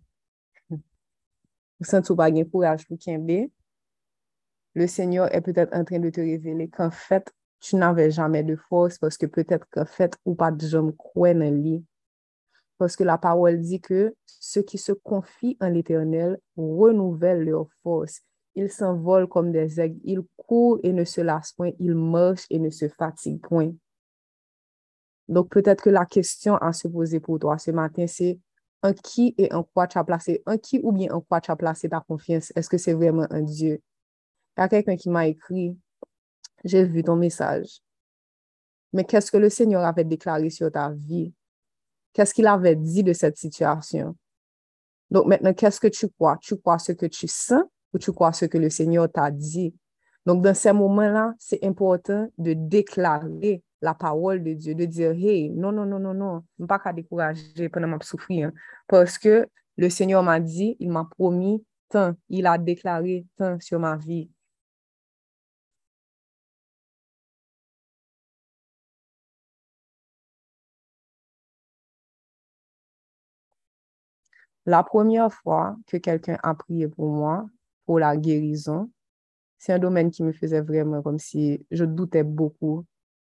ou 0.72 1.90
sent 1.92 2.08
ou 2.08 2.16
pa 2.16 2.30
gen 2.32 2.48
kouraj 2.48 2.88
pou 2.88 2.96
ken 2.96 3.28
le 4.74 4.88
Seigneur 4.88 5.28
est 5.36 5.42
peut-être 5.42 5.76
en 5.76 5.84
train 5.84 6.00
de 6.00 6.10
te 6.10 6.22
révéler 6.22 6.70
qu'en 6.70 6.92
fait, 6.92 7.34
tu 7.60 7.76
n'avais 7.76 8.12
jamais 8.12 8.44
de 8.44 8.56
force 8.56 8.98
parce 8.98 9.18
que 9.18 9.26
peut-être 9.26 9.68
qu'en 9.72 9.86
fait, 9.86 10.18
ou 10.26 10.36
pas 10.36 10.52
de 10.52 10.66
jambes 10.66 10.96
croient 10.96 11.30
en 11.32 11.52
lui. 11.52 11.84
Parce 12.78 12.96
que 12.96 13.04
la 13.04 13.18
parole 13.18 13.60
dit 13.60 13.82
que 13.82 14.16
ceux 14.26 14.62
qui 14.62 14.78
se 14.78 14.94
confient 14.94 15.58
en 15.60 15.70
l'éternel 15.70 16.40
renouvellent 16.56 17.44
leur 17.44 17.68
force. 17.84 18.22
Ils 18.56 18.72
s'envolent 18.72 19.28
comme 19.28 19.52
des 19.52 19.80
aigles, 19.80 20.00
ils 20.04 20.22
courent 20.38 20.80
et 20.84 20.94
ne 20.94 21.04
se 21.04 21.22
lassent 21.22 21.52
point, 21.52 21.72
ils 21.80 21.96
marchent 21.96 22.48
et 22.50 22.60
ne 22.60 22.70
se 22.70 22.88
fatiguent 22.88 23.42
point. 23.42 23.74
Donc 25.28 25.50
peut-être 25.50 25.84
que 25.84 25.90
la 25.90 26.06
question 26.06 26.56
à 26.58 26.74
se 26.74 26.88
poser 26.88 27.20
pour 27.20 27.38
toi 27.40 27.58
ce 27.58 27.72
matin, 27.72 28.08
c'est 28.08 28.40
en 28.82 28.94
qui 28.94 29.36
et 29.38 29.54
en 29.54 29.64
quoi 29.64 29.88
tu 29.88 29.98
as 29.98 30.04
placé, 30.04 30.42
en 30.46 30.58
qui 30.58 30.80
ou 30.82 30.92
bien 30.92 31.12
en 31.12 31.22
quoi 31.22 31.42
tu 31.42 31.52
as 31.52 31.56
placé 31.56 31.90
ta 31.90 32.00
confiance? 32.00 32.52
Est-ce 32.56 32.70
que 32.70 32.78
c'est 32.78 32.94
vraiment 32.94 33.28
un 33.30 33.42
Dieu? 33.42 33.82
Il 34.58 34.62
y 34.62 34.64
a 34.64 34.70
quelqu'un 34.70 34.96
qui 34.96 35.10
m'a 35.10 35.28
écrit, 35.28 35.78
j'ai 36.64 36.84
vu 36.86 37.04
ton 37.04 37.16
message. 37.16 37.82
Mais 38.94 39.04
qu'est-ce 39.04 39.32
que 39.32 39.38
le 39.38 39.50
Seigneur 39.50 39.84
avait 39.84 40.04
déclaré 40.04 40.50
sur 40.50 40.72
ta 40.72 40.90
vie? 40.90 41.34
Qu'est-ce 42.14 42.34
qu'il 42.34 42.48
avait 42.48 42.76
dit 42.76 43.04
de 43.04 43.14
cette 43.14 43.38
situation? 43.38 44.16
Donc 45.12 45.28
maintenant, 45.28 45.54
qu'est-ce 45.54 45.80
que 45.80 45.88
tu 45.88 46.08
crois? 46.10 46.38
Tu 46.42 46.56
crois 46.58 46.80
ce 46.80 46.92
que 46.92 47.06
tu 47.06 47.28
sens 47.28 47.64
ou 47.94 47.98
tu 47.98 48.12
crois 48.12 48.34
ce 48.34 48.46
que 48.46 48.58
le 48.58 48.70
Seigneur 48.70 49.12
t'a 49.12 49.32
dit? 49.32 49.74
Donc 50.26 50.44
dans 50.44 50.54
ces 50.54 50.74
moments-là, 50.74 51.34
c'est 51.40 51.64
important 51.64 52.28
de 52.38 52.54
déclarer 52.54 53.64
la 53.82 53.94
parole 53.94 54.44
de 54.44 54.54
Dieu, 54.54 54.76
de 54.76 54.86
dire, 54.86 55.12
hey, 55.12 55.50
non, 55.52 55.72
non, 55.72 55.86
non, 55.86 56.00
non, 56.00 56.14
non, 56.14 56.44
je 56.58 56.64
ne 56.64 56.68
pas 56.68 56.80
qu'à 56.80 56.92
décourager 56.92 57.70
pendant 57.70 57.88
ma 57.88 57.98
souffrir. 58.02 58.52
Parce 58.88 59.18
que 59.18 59.48
le 59.78 59.90
Seigneur 59.90 60.22
m'a 60.22 60.40
dit, 60.40 60.76
il 60.80 60.92
m'a 60.92 61.06
promis 61.06 61.64
tant, 61.88 62.14
il 62.28 62.46
a 62.46 62.58
déclaré 62.58 63.26
tant 63.38 63.60
sur 63.60 63.80
ma 63.80 63.96
vie. 63.96 64.30
La 74.70 74.84
première 74.84 75.34
fois 75.34 75.76
que 75.88 75.98
quelqu'un 75.98 76.38
a 76.44 76.54
prié 76.54 76.88
pour 76.88 77.10
moi, 77.10 77.50
pour 77.88 77.98
la 77.98 78.16
guérison, 78.16 78.92
c'est 79.58 79.74
un 79.74 79.80
domaine 79.80 80.12
qui 80.12 80.22
me 80.22 80.32
faisait 80.32 80.62
vraiment 80.62 81.02
comme 81.02 81.18
si 81.18 81.66
je 81.72 81.86
doutais 81.86 82.22
beaucoup. 82.22 82.86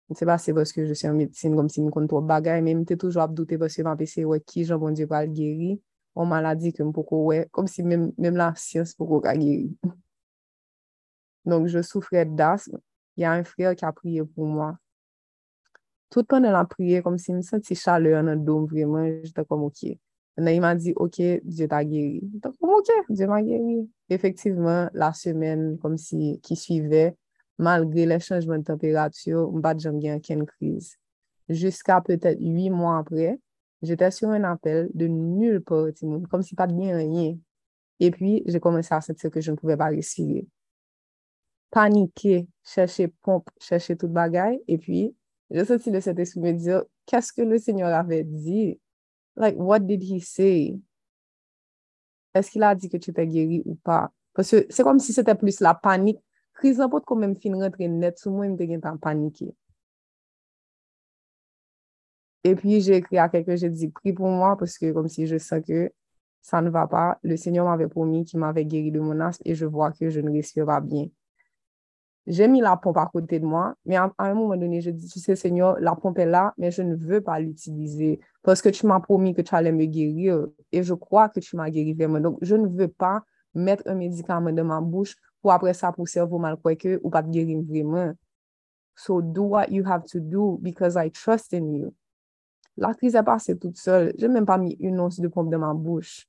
Je 0.07 0.13
ne 0.13 0.17
sais 0.17 0.25
pas 0.25 0.37
si 0.37 0.45
c'est 0.45 0.53
parce 0.53 0.71
que 0.71 0.85
je 0.85 0.93
suis 0.93 1.07
un 1.07 1.13
médecin, 1.13 1.53
comme 1.53 1.67
si 1.67 1.81
je 1.81 1.85
me 1.85 1.91
compte 1.91 2.07
trop 2.07 2.21
bagaille, 2.21 2.61
mais 2.61 2.71
je 2.71 2.77
me 2.77 2.95
toujours 2.95 3.23
à 3.23 3.27
douter 3.27 3.57
parce 3.57 3.75
que 3.75 3.83
je 3.83 3.87
me 4.21 4.25
ouais, 4.27 4.39
qui 4.39 4.63
Jean 4.63 4.79
bon 4.79 4.91
Dieu 4.91 5.07
va 5.07 5.25
le 5.25 5.31
guérir, 5.33 5.77
en 6.15 6.25
maladie 6.25 6.71
que 6.71 6.85
je 6.85 7.15
ouais, 7.15 7.49
comme 7.51 7.67
si 7.67 7.83
même, 7.83 8.13
même 8.17 8.37
la 8.37 8.53
science 8.55 8.93
pour 8.93 9.21
guérir. 9.21 9.69
Donc, 11.43 11.67
je 11.67 11.81
souffrais 11.81 12.25
d'asthme. 12.25 12.79
Il 13.17 13.23
y 13.23 13.25
a 13.25 13.33
un 13.33 13.43
frère 13.43 13.75
qui 13.75 13.83
a 13.83 13.91
prié 13.91 14.23
pour 14.23 14.45
moi. 14.45 14.77
Tout 16.09 16.19
le 16.19 16.25
temps, 16.25 16.41
elle 16.41 16.55
a 16.55 16.63
prié 16.63 17.01
comme 17.01 17.17
si 17.17 17.33
je 17.33 17.37
me 17.37 17.41
sentais 17.41 17.75
chaleur 17.75 18.23
dans 18.23 18.31
le 18.31 18.39
dos, 18.39 18.65
vraiment, 18.65 19.05
j'étais 19.21 19.43
comme 19.43 19.63
OK. 19.63 19.97
Il 20.37 20.61
m'a 20.61 20.75
dit, 20.75 20.93
OK, 20.95 21.21
Dieu 21.43 21.67
t'a 21.67 21.83
guéri. 21.85 22.21
Donc, 22.23 22.55
OK, 22.59 22.87
Dieu 23.09 23.27
m'a 23.27 23.41
guéri. 23.41 23.89
Effectivement, 24.09 24.89
la 24.93 25.13
semaine 25.13 25.77
comme 25.77 25.97
si, 25.97 26.39
qui 26.41 26.55
suivait, 26.55 27.15
malgré 27.57 28.05
les 28.05 28.19
changements 28.19 28.57
de 28.57 28.63
température, 28.63 29.51
je 29.53 29.59
n'ai 29.59 29.79
jamais 29.79 30.15
aucune 30.15 30.45
crise. 30.45 30.97
Jusqu'à 31.47 32.01
peut-être 32.01 32.39
huit 32.39 32.69
mois 32.69 32.97
après, 32.97 33.39
j'étais 33.81 34.11
sur 34.11 34.29
un 34.29 34.43
appel 34.43 34.89
de 34.93 35.07
nulle 35.07 35.61
part, 35.61 35.87
comme 36.29 36.41
si 36.41 36.55
pas 36.55 36.67
de 36.67 36.73
bien 36.73 36.97
rien. 36.97 37.37
Et 37.99 38.11
puis, 38.11 38.43
j'ai 38.45 38.59
commencé 38.59 38.93
à 38.93 38.99
sentir 38.99 39.31
que 39.31 39.39
je 39.39 39.51
ne 39.51 39.55
pouvais 39.55 39.77
pas 39.77 39.87
respirer. 39.87 40.47
Paniquer, 41.71 42.47
chercher 42.63 43.07
pompe, 43.21 43.49
chercher 43.61 43.95
toute 43.95 44.11
bagaille. 44.11 44.61
Et 44.67 44.77
puis, 44.77 45.15
j'ai 45.49 45.63
senti 45.63 45.91
le 45.91 46.01
Saint-Esprit 46.01 46.41
me 46.41 46.51
dire, 46.51 46.83
qu'est-ce 47.05 47.31
que 47.31 47.41
le 47.41 47.57
Seigneur 47.57 47.93
avait 47.93 48.23
dit? 48.23 48.79
like, 49.35 49.55
what 49.55 49.87
did 49.87 50.03
he 50.03 50.19
say? 50.19 50.79
Esk 52.35 52.55
il 52.55 52.63
a 52.63 52.73
di 52.75 52.89
ke 52.91 52.99
tu 52.99 53.13
te 53.15 53.25
geri 53.31 53.61
ou 53.65 53.75
pa? 53.83 54.05
Pwese 54.35 54.65
se 54.69 54.83
kom 54.83 54.99
si 54.99 55.13
se 55.15 55.23
te 55.23 55.35
plus 55.39 55.61
la 55.63 55.73
panik, 55.79 56.19
kriz 56.55 56.79
nan 56.79 56.89
pot 56.91 57.05
kon 57.07 57.21
men 57.21 57.35
fin 57.39 57.55
rentre 57.59 57.87
net 57.87 58.19
sou 58.19 58.33
mwen 58.35 58.55
mte 58.55 58.67
gen 58.67 58.83
tan 58.83 58.99
panike. 58.99 59.51
E 62.45 62.51
pi 62.59 62.79
jè 62.83 62.99
ekri 62.99 63.19
a 63.23 63.29
keke, 63.31 63.55
jè 63.57 63.71
di, 63.71 63.87
pri 63.95 64.13
pou 64.17 64.29
mwa, 64.29 64.53
pweske 64.59 64.91
kom 64.93 65.07
si 65.09 65.25
je 65.29 65.39
sa 65.41 65.61
ke 65.63 65.87
sa 66.45 66.59
ne 66.61 66.69
va 66.69 66.83
pa, 66.85 67.05
le 67.25 67.39
senyor 67.41 67.65
m'ave 67.65 67.87
promi 67.89 68.21
ki 68.27 68.37
m'ave 68.37 68.67
geri 68.69 68.91
de 68.93 68.99
mon 69.01 69.23
asp, 69.25 69.41
e 69.47 69.55
je 69.57 69.65
vwa 69.65 69.89
ke 69.95 70.11
je 70.13 70.21
ne 70.21 70.35
respira 70.35 70.77
bien. 70.83 71.07
J'ai 72.27 72.47
mis 72.47 72.59
la 72.59 72.75
pompe 72.75 72.97
à 72.97 73.05
côté 73.05 73.39
de 73.39 73.45
moi, 73.45 73.75
mais 73.85 73.97
à, 73.97 74.11
un 74.17 74.33
moment 74.33 74.57
donné, 74.57 74.81
je 74.81 74.89
dis, 74.89 75.07
tu 75.07 75.19
sais, 75.19 75.35
Seigneur, 75.35 75.79
la 75.79 75.95
pompe 75.95 76.17
est 76.17 76.25
là, 76.25 76.53
mais 76.57 76.71
je 76.71 76.81
ne 76.81 76.95
veux 76.95 77.21
pas 77.21 77.39
l'utiliser 77.39 78.19
parce 78.41 78.61
que 78.63 78.69
tu 78.69 78.87
m'as 78.87 78.99
promis 78.99 79.35
que 79.35 79.41
tu 79.41 79.53
allais 79.53 79.71
me 79.71 79.85
guérir 79.85 80.47
et 80.71 80.81
je 80.81 80.93
crois 80.95 81.29
que 81.29 81.39
tu 81.39 81.55
m'as 81.55 81.69
guéri 81.69 81.93
vraiment. 81.93 82.19
Donc, 82.19 82.39
je 82.41 82.55
ne 82.55 82.67
veux 82.67 82.87
pas 82.87 83.23
mettre 83.53 83.83
un 83.85 83.95
médicament 83.95 84.51
dans 84.51 84.65
ma 84.65 84.81
bouche 84.81 85.15
pour 85.41 85.51
après 85.51 85.75
ça, 85.75 85.91
pour 85.91 86.07
cerveau 86.07 86.39
mal 86.39 86.57
quoi 86.57 86.75
que 86.75 86.99
ou 87.03 87.09
pas 87.11 87.21
te 87.21 87.29
guérir 87.29 87.61
vraiment. 87.61 88.13
So, 88.95 89.21
do 89.21 89.43
what 89.43 89.67
you 89.69 89.83
have 89.85 90.05
to 90.05 90.19
do 90.19 90.57
because 90.61 90.95
I 90.95 91.11
trust 91.11 91.53
in 91.53 91.73
you. 91.73 91.93
La 92.77 92.93
crise 92.93 93.15
est 93.15 93.23
passée 93.23 93.57
toute 93.57 93.77
seule. 93.77 94.13
Je 94.17 94.25
n'ai 94.25 94.33
même 94.33 94.45
pas 94.45 94.57
mis 94.57 94.75
une 94.79 94.99
once 94.99 95.19
de 95.19 95.27
pompe 95.27 95.49
dans 95.49 95.59
ma 95.59 95.73
bouche. 95.73 96.27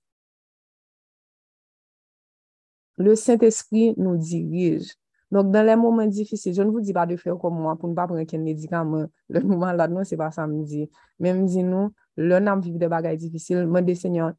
Le 2.99 3.15
Saint-Esprit 3.15 3.95
nous 3.97 4.17
dirige. 4.17 4.95
Donc, 5.31 5.51
dans 5.51 5.67
les 5.67 5.75
moments 5.75 6.07
difficiles, 6.07 6.55
je 6.55 6.63
ne 6.63 6.71
vous 6.71 6.81
dis 6.81 6.93
pas 6.93 7.07
de 7.07 7.17
faire 7.17 7.37
comme 7.39 7.61
moi 7.61 7.77
pour 7.77 7.89
ne 7.89 7.95
pas 7.95 8.07
prendre 8.07 8.23
qu'un 8.23 8.39
médicament. 8.39 9.07
Le 9.29 9.41
moment 9.41 9.73
là, 9.73 9.89
non, 9.89 10.05
c'est 10.05 10.17
pas 10.17 10.31
ça 10.31 10.47
me 10.47 10.63
dit. 10.65 10.89
Mais 11.19 11.35
me 11.35 11.47
dit, 11.47 11.63
non, 11.63 11.91
le 12.17 12.39
nom 12.39 12.59
vivre 12.59 12.79
des 12.79 12.89
bagailles 12.89 13.17
difficiles, 13.17 13.67
me 13.67 13.81
dit, 13.81 13.97
Seigneur, 13.97 14.33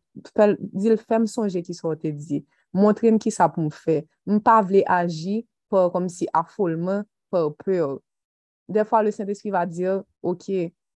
dis-le, 0.59 0.95
fais-moi 0.95 1.27
songer 1.27 1.61
qui 1.61 1.73
soit 1.73 1.97
te 1.97 2.07
dit. 2.07 2.45
Montre-moi 2.73 3.19
qui 3.19 3.31
ça 3.31 3.49
pour 3.49 3.63
me 3.63 3.69
faire. 3.69 4.03
Je 4.25 4.37
pas 4.37 4.65
agir 4.87 5.43
pour, 5.69 5.91
comme 5.91 6.07
si 6.07 6.27
affolement, 6.31 7.03
par 7.29 7.53
peur. 7.55 7.99
Des 8.69 8.85
fois, 8.85 9.03
le 9.03 9.11
Saint-Esprit 9.11 9.49
va 9.49 9.65
dire, 9.65 10.03
OK, 10.21 10.49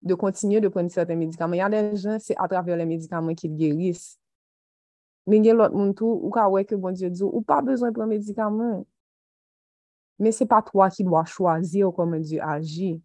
de 0.03 0.15
continuer 0.15 0.61
de 0.61 0.69
prendre 0.69 0.91
certains 0.91 1.17
médicaments. 1.17 1.55
Il 1.55 1.59
y 1.59 1.61
a 1.61 1.69
des 1.69 1.97
gens, 1.97 2.19
c'est 2.21 2.37
à 2.37 2.49
travers 2.49 2.77
les 2.77 2.87
médicaments 2.87 3.35
qu'ils 3.35 3.57
guérissent. 3.57 4.19
Mais 5.27 5.37
il 5.37 5.45
y 5.45 5.51
a 5.51 5.55
l'autre 5.55 5.75
monde 5.75 5.95
tout, 5.95 6.21
ou 6.23 6.31
qu'à 6.31 6.49
ouais 6.49 6.65
que 6.65 6.75
bon 6.75 6.93
Dieu 6.93 7.11
dit, 7.11 7.23
ou 7.23 7.43
pas 7.43 7.61
besoin 7.61 7.89
de 7.91 7.95
prendre 7.95 8.09
médicaments. 8.09 8.87
Mais 10.21 10.31
ce 10.31 10.45
n'est 10.45 10.49
pas 10.49 10.63
toi 10.63 10.91
qui 10.91 11.03
dois 11.03 11.25
choisir 11.25 11.91
comment 11.97 12.19
Dieu 12.19 12.41
agit. 12.43 13.03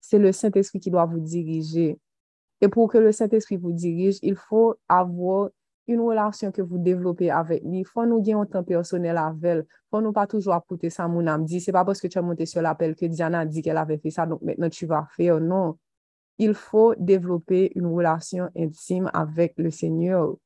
C'est 0.00 0.18
le 0.18 0.32
Saint-Esprit 0.32 0.80
qui 0.80 0.90
doit 0.90 1.04
vous 1.04 1.20
diriger. 1.20 1.98
Et 2.60 2.68
pour 2.68 2.90
que 2.90 2.98
le 2.98 3.12
Saint-Esprit 3.12 3.56
vous 3.56 3.72
dirige, 3.72 4.18
il 4.22 4.36
faut 4.36 4.76
avoir 4.88 5.50
une 5.88 6.00
relation 6.00 6.52
que 6.52 6.62
vous 6.62 6.78
développez 6.78 7.30
avec 7.30 7.64
lui. 7.64 7.80
Il 7.80 7.86
faut 7.86 8.06
nous 8.06 8.20
gagner 8.20 8.34
un 8.34 8.46
temps 8.46 8.62
personnel 8.62 9.16
avec 9.16 9.42
elle. 9.42 9.66
Il 9.68 9.88
faut 9.90 10.00
nous 10.00 10.12
pas 10.12 10.26
toujours 10.26 10.54
apporter 10.54 10.88
ça, 10.88 11.08
mon 11.08 11.26
âme 11.26 11.44
dit. 11.44 11.60
C'est 11.60 11.72
pas 11.72 11.84
parce 11.84 12.00
que 12.00 12.06
tu 12.06 12.18
as 12.18 12.22
monté 12.22 12.46
sur 12.46 12.62
l'appel 12.62 12.94
que 12.94 13.06
Diana 13.06 13.40
a 13.40 13.46
dit 13.46 13.60
qu'elle 13.60 13.76
avait 13.76 13.98
fait 13.98 14.10
ça, 14.10 14.26
donc 14.26 14.40
maintenant 14.42 14.68
tu 14.68 14.86
vas 14.86 15.08
faire. 15.16 15.40
Non. 15.40 15.78
Il 16.38 16.54
faut 16.54 16.94
développer 16.96 17.72
une 17.74 17.86
relation 17.86 18.48
intime 18.56 19.10
avec 19.12 19.54
le 19.58 19.70
Seigneur. 19.70 20.36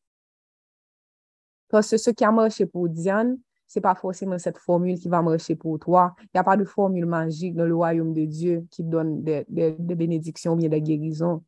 Parce 1.69 1.91
que 1.91 1.97
ce 1.99 2.11
qui 2.11 2.25
a 2.25 2.33
marché 2.33 2.67
pour 2.67 2.89
Diane, 2.89 3.39
c'est 3.67 3.81
pas 3.81 3.95
forcément 3.95 4.39
cette 4.39 4.59
formule 4.59 4.99
qui 4.99 5.09
va 5.09 5.23
marcher 5.23 5.57
pour 5.57 5.79
toi. 5.79 6.15
Il 6.21 6.29
n'y 6.35 6.41
a 6.41 6.45
pas 6.45 6.57
de 6.57 6.65
formule 6.65 7.07
magique 7.07 7.55
dans 7.55 7.65
le 7.65 7.75
royaume 7.75 8.13
de 8.13 8.25
Dieu 8.25 8.67
qui 8.71 8.85
donne 8.85 9.23
des, 9.23 9.45
bénédictions 9.49 10.53
ou 10.53 10.57
bien 10.57 10.69
des 10.69 10.81
guérisons. 10.81 11.43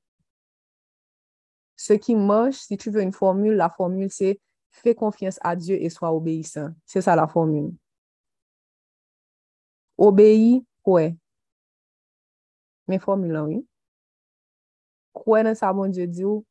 Ce 1.76 1.92
qui 1.92 2.16
marche, 2.16 2.56
si 2.56 2.76
tu 2.76 2.90
veux 2.90 3.02
une 3.02 3.12
formule, 3.12 3.54
la 3.54 3.68
formule, 3.68 4.10
c'est 4.10 4.40
fais 4.70 4.94
confiance 4.94 5.38
à 5.42 5.56
Dieu 5.56 5.76
et 5.80 5.90
sois 5.90 6.12
obéissant. 6.12 6.70
C'est 6.84 7.00
ça 7.00 7.16
la 7.16 7.26
formule. 7.26 7.72
Obéi, 9.98 10.64
kwe. 10.84 11.16
Men 12.86 13.00
formula, 13.00 13.44
oui. 13.44 13.62
Kwe 15.16 15.42
nan 15.42 15.56
sa 15.56 15.72
bon 15.72 15.88
Dieu 15.90 16.06
di 16.06 16.24
ou, 16.24 16.44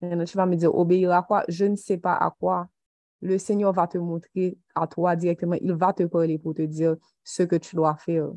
tu 0.00 0.36
vas 0.36 0.46
me 0.46 0.56
dire, 0.56 0.74
obéir 0.74 1.12
à 1.12 1.22
quoi? 1.22 1.44
Je 1.48 1.64
ne 1.64 1.76
sais 1.76 1.98
pas 1.98 2.14
à 2.14 2.30
quoi. 2.30 2.68
Le 3.20 3.38
Seigneur 3.38 3.72
va 3.72 3.86
te 3.88 3.98
montrer 3.98 4.56
à 4.74 4.86
toi 4.86 5.16
directement. 5.16 5.56
Il 5.60 5.72
va 5.74 5.92
te 5.92 6.04
parler 6.04 6.38
pour 6.38 6.54
te 6.54 6.62
dire 6.62 6.96
ce 7.24 7.42
que 7.42 7.56
tu 7.56 7.74
dois 7.76 7.96
faire. 7.96 8.30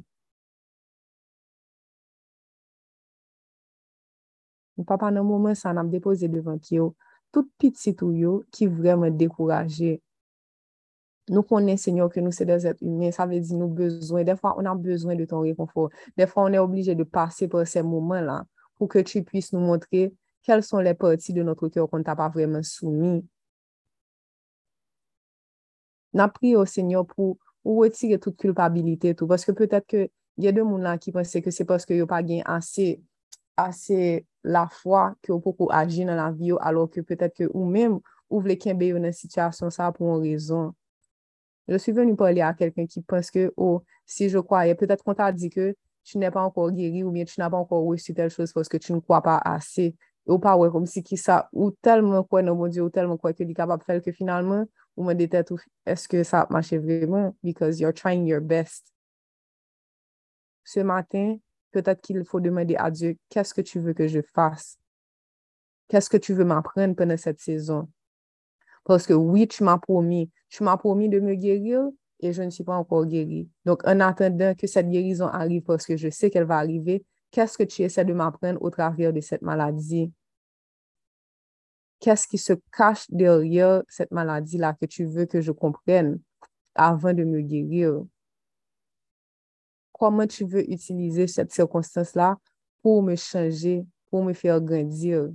Papa, 4.86 5.12
nan 5.12 5.26
moumen 5.26 5.56
sa 5.56 5.74
nam 5.74 5.89
depose 5.91 6.30
devan 6.32 6.60
ki 6.62 6.80
yo, 6.80 6.91
tout 7.34 7.50
pitit 7.60 8.00
ou 8.06 8.15
yo 8.15 8.39
ki 8.54 8.67
vremen 8.71 9.15
dekouraje. 9.17 10.00
Nou 11.32 11.45
konen, 11.47 11.78
Seigneur, 11.80 12.10
ke 12.12 12.24
nou 12.24 12.34
se 12.36 12.47
de 12.47 12.58
zet 12.60 12.82
humen, 12.84 13.13
sa 13.15 13.28
ve 13.30 13.39
di 13.43 13.58
nou 13.58 13.71
bezwen. 13.76 14.26
De 14.28 14.36
fwa, 14.39 14.56
on 14.60 14.69
an 14.69 14.82
bezwen 14.82 15.19
de 15.19 15.28
ton 15.30 15.45
rekonfor. 15.45 15.91
De 16.17 16.28
fwa, 16.28 16.47
on 16.50 16.58
e 16.58 16.62
oblije 16.62 16.95
de 16.97 17.06
pase 17.08 17.47
por 17.52 17.67
se 17.69 17.84
moumen 17.86 18.26
la, 18.28 18.41
pou 18.80 18.89
ke 18.91 19.06
tu 19.08 19.21
pwis 19.28 19.52
nou 19.54 19.63
montre 19.63 20.10
quelles 20.43 20.63
sont 20.63 20.80
les 20.80 20.93
parties 20.93 21.34
de 21.34 21.43
notre 21.43 21.67
cœur 21.69 21.89
qu'on 21.89 21.99
n'a 21.99 22.15
pas 22.15 22.30
vraiment 22.30 22.63
soumis. 22.63 23.25
N'a 26.13 26.27
prié 26.27 26.56
au 26.56 26.65
Seigneur 26.65 27.06
pour, 27.06 27.38
pour 27.63 27.77
retirer 27.77 28.19
toute 28.19 28.38
culpabilité, 28.38 29.15
tout, 29.15 29.27
parce 29.27 29.45
que 29.45 29.51
peut-être 29.51 29.88
que 29.88 30.10
y 30.38 30.47
a 30.47 30.51
de 30.51 30.62
moun 30.62 30.82
là 30.82 30.97
qui 30.97 31.12
pensent 31.12 31.39
que 31.39 31.51
c'est 31.51 31.65
parce 31.65 31.86
que 31.86 31.93
yo 31.93 32.08
pas 32.08 32.23
gain 32.23 32.41
assez, 32.45 33.01
assez 33.56 34.25
la 34.43 34.67
foi 34.67 35.15
que 35.21 35.32
yo 35.32 35.39
pou 35.39 35.69
agir 35.71 36.08
dans 36.08 36.15
la 36.15 36.32
vie, 36.32 36.54
alors 36.60 36.89
que 36.89 37.01
peut-être 37.01 37.36
que 37.36 37.49
ou 37.54 37.65
même 37.65 37.99
ou 38.30 38.41
vle 38.41 38.58
kembe 38.58 38.84
yo 38.84 38.99
nan 38.99 39.13
situation 39.13 39.69
ça 39.69 39.91
pour 39.91 40.17
une 40.17 40.23
raison. 40.23 40.73
Je 41.67 41.77
suis 41.77 41.91
venu 41.91 42.15
parler 42.15 42.41
à 42.41 42.54
quelqu'un 42.54 42.86
qui 42.86 43.01
pense 43.01 43.32
que, 43.32 43.54
oh, 43.56 43.84
si 44.06 44.30
je 44.30 44.39
croyais, 44.39 44.75
peut-être 44.75 45.04
qu'on 45.04 45.13
t'a 45.13 45.32
dit 45.32 45.49
que 45.49 45.75
tu 46.04 46.17
n'es 46.17 46.32
pas 46.32 46.41
encore 46.41 46.71
guéri 46.71 47.04
ou 47.04 47.12
bien 47.12 47.23
tu 47.23 47.39
n'as 47.39 47.49
pas 47.49 47.58
encore 47.58 47.86
reçu 47.86 48.13
telle 48.13 48.30
chose 48.30 48.51
parce 48.51 48.67
que 48.67 48.77
tu 48.77 48.93
ne 48.93 48.99
crois 48.99 49.21
pas 49.21 49.38
assez. 49.38 49.95
Ou 50.27 50.39
pa 50.41 50.55
we 50.60 50.69
kom 50.73 50.86
si 50.89 51.03
ki 51.05 51.17
sa, 51.17 51.45
ou 51.53 51.71
telman 51.86 52.25
kwen 52.29 52.47
nan 52.49 52.57
bon 52.60 52.71
di, 52.71 52.81
ou 52.84 52.93
telman 52.93 53.19
kwen 53.21 53.36
ke 53.38 53.47
li 53.47 53.55
kapap 53.57 53.86
fel 53.88 54.01
ke 54.03 54.13
finalman, 54.15 54.67
ou 54.97 55.07
men 55.07 55.17
detet 55.17 55.49
ou 55.53 55.60
eske 55.89 56.23
sa 56.27 56.45
mache 56.53 56.77
vremen, 56.81 57.31
because 57.43 57.81
you're 57.81 57.95
trying 57.95 58.27
your 58.27 58.41
best. 58.41 58.91
Se 60.63 60.79
maten, 60.84 61.39
peut-être 61.71 62.01
qu'il 62.01 62.23
faut 62.23 62.39
demander 62.39 62.75
à 62.75 62.91
Dieu, 62.91 63.17
qu'est-ce 63.29 63.53
que 63.53 63.62
tu 63.62 63.79
veux 63.79 63.93
que 63.93 64.07
je 64.07 64.21
fasse? 64.21 64.77
Qu'est-ce 65.88 66.10
que 66.10 66.17
tu 66.17 66.34
veux 66.34 66.45
m'apprendre 66.45 66.95
pendant 66.95 67.17
cette 67.17 67.39
saison? 67.39 67.89
Parce 68.84 69.05
que 69.05 69.13
oui, 69.13 69.47
tu 69.47 69.63
m'as 69.63 69.77
promis, 69.77 70.31
tu 70.49 70.63
m'as 70.63 70.77
promis 70.77 71.10
de 71.10 71.19
me 71.19 71.36
guérir 71.36 71.88
et 72.19 72.34
je 72.34 72.43
ne 72.43 72.49
suis 72.49 72.63
pas 72.63 72.75
encore 72.75 73.05
guérie. 73.05 73.49
Donc, 73.65 73.86
en 73.88 73.99
attendant 73.99 74.53
que 74.55 74.67
cette 74.67 74.89
guérison 74.89 75.27
arrive, 75.27 75.63
parce 75.63 75.86
que 75.86 75.97
je 75.97 76.10
sais 76.10 76.29
qu'elle 76.29 76.45
va 76.45 76.57
arriver, 76.57 77.03
qu'est-ce 77.32 77.58
que 77.58 77.63
tu 77.63 77.82
essaies 77.84 78.06
de 78.06 78.13
m'apprendre 78.13 78.62
au 78.62 78.70
travers 78.70 79.13
de 79.13 79.22
cette 79.22 79.41
maladie? 79.41 80.12
Qu'est-ce 82.00 82.28
qui 82.28 82.38
se 82.38 82.54
cache 82.72 83.06
derrière 83.10 83.84
cette 83.88 84.12
maladie-là 84.12 84.76
que 84.80 84.86
tu 84.86 85.06
veux 85.06 85.26
que 85.26 85.41
je 85.41 85.52
comprenne 85.52 86.20
avant 86.76 87.13
de 87.13 87.24
me 87.24 87.41
guérir? 87.41 88.04
comment 90.02 90.26
tu 90.26 90.46
veux 90.46 90.67
utiliser 90.67 91.28
cette 91.28 91.54
circonstance-là 91.54 92.38
pour 92.82 93.04
me 93.04 93.15
changer, 93.15 93.86
pour 94.10 94.24
me 94.24 94.34
faire 94.34 94.60
grandir? 94.60 95.30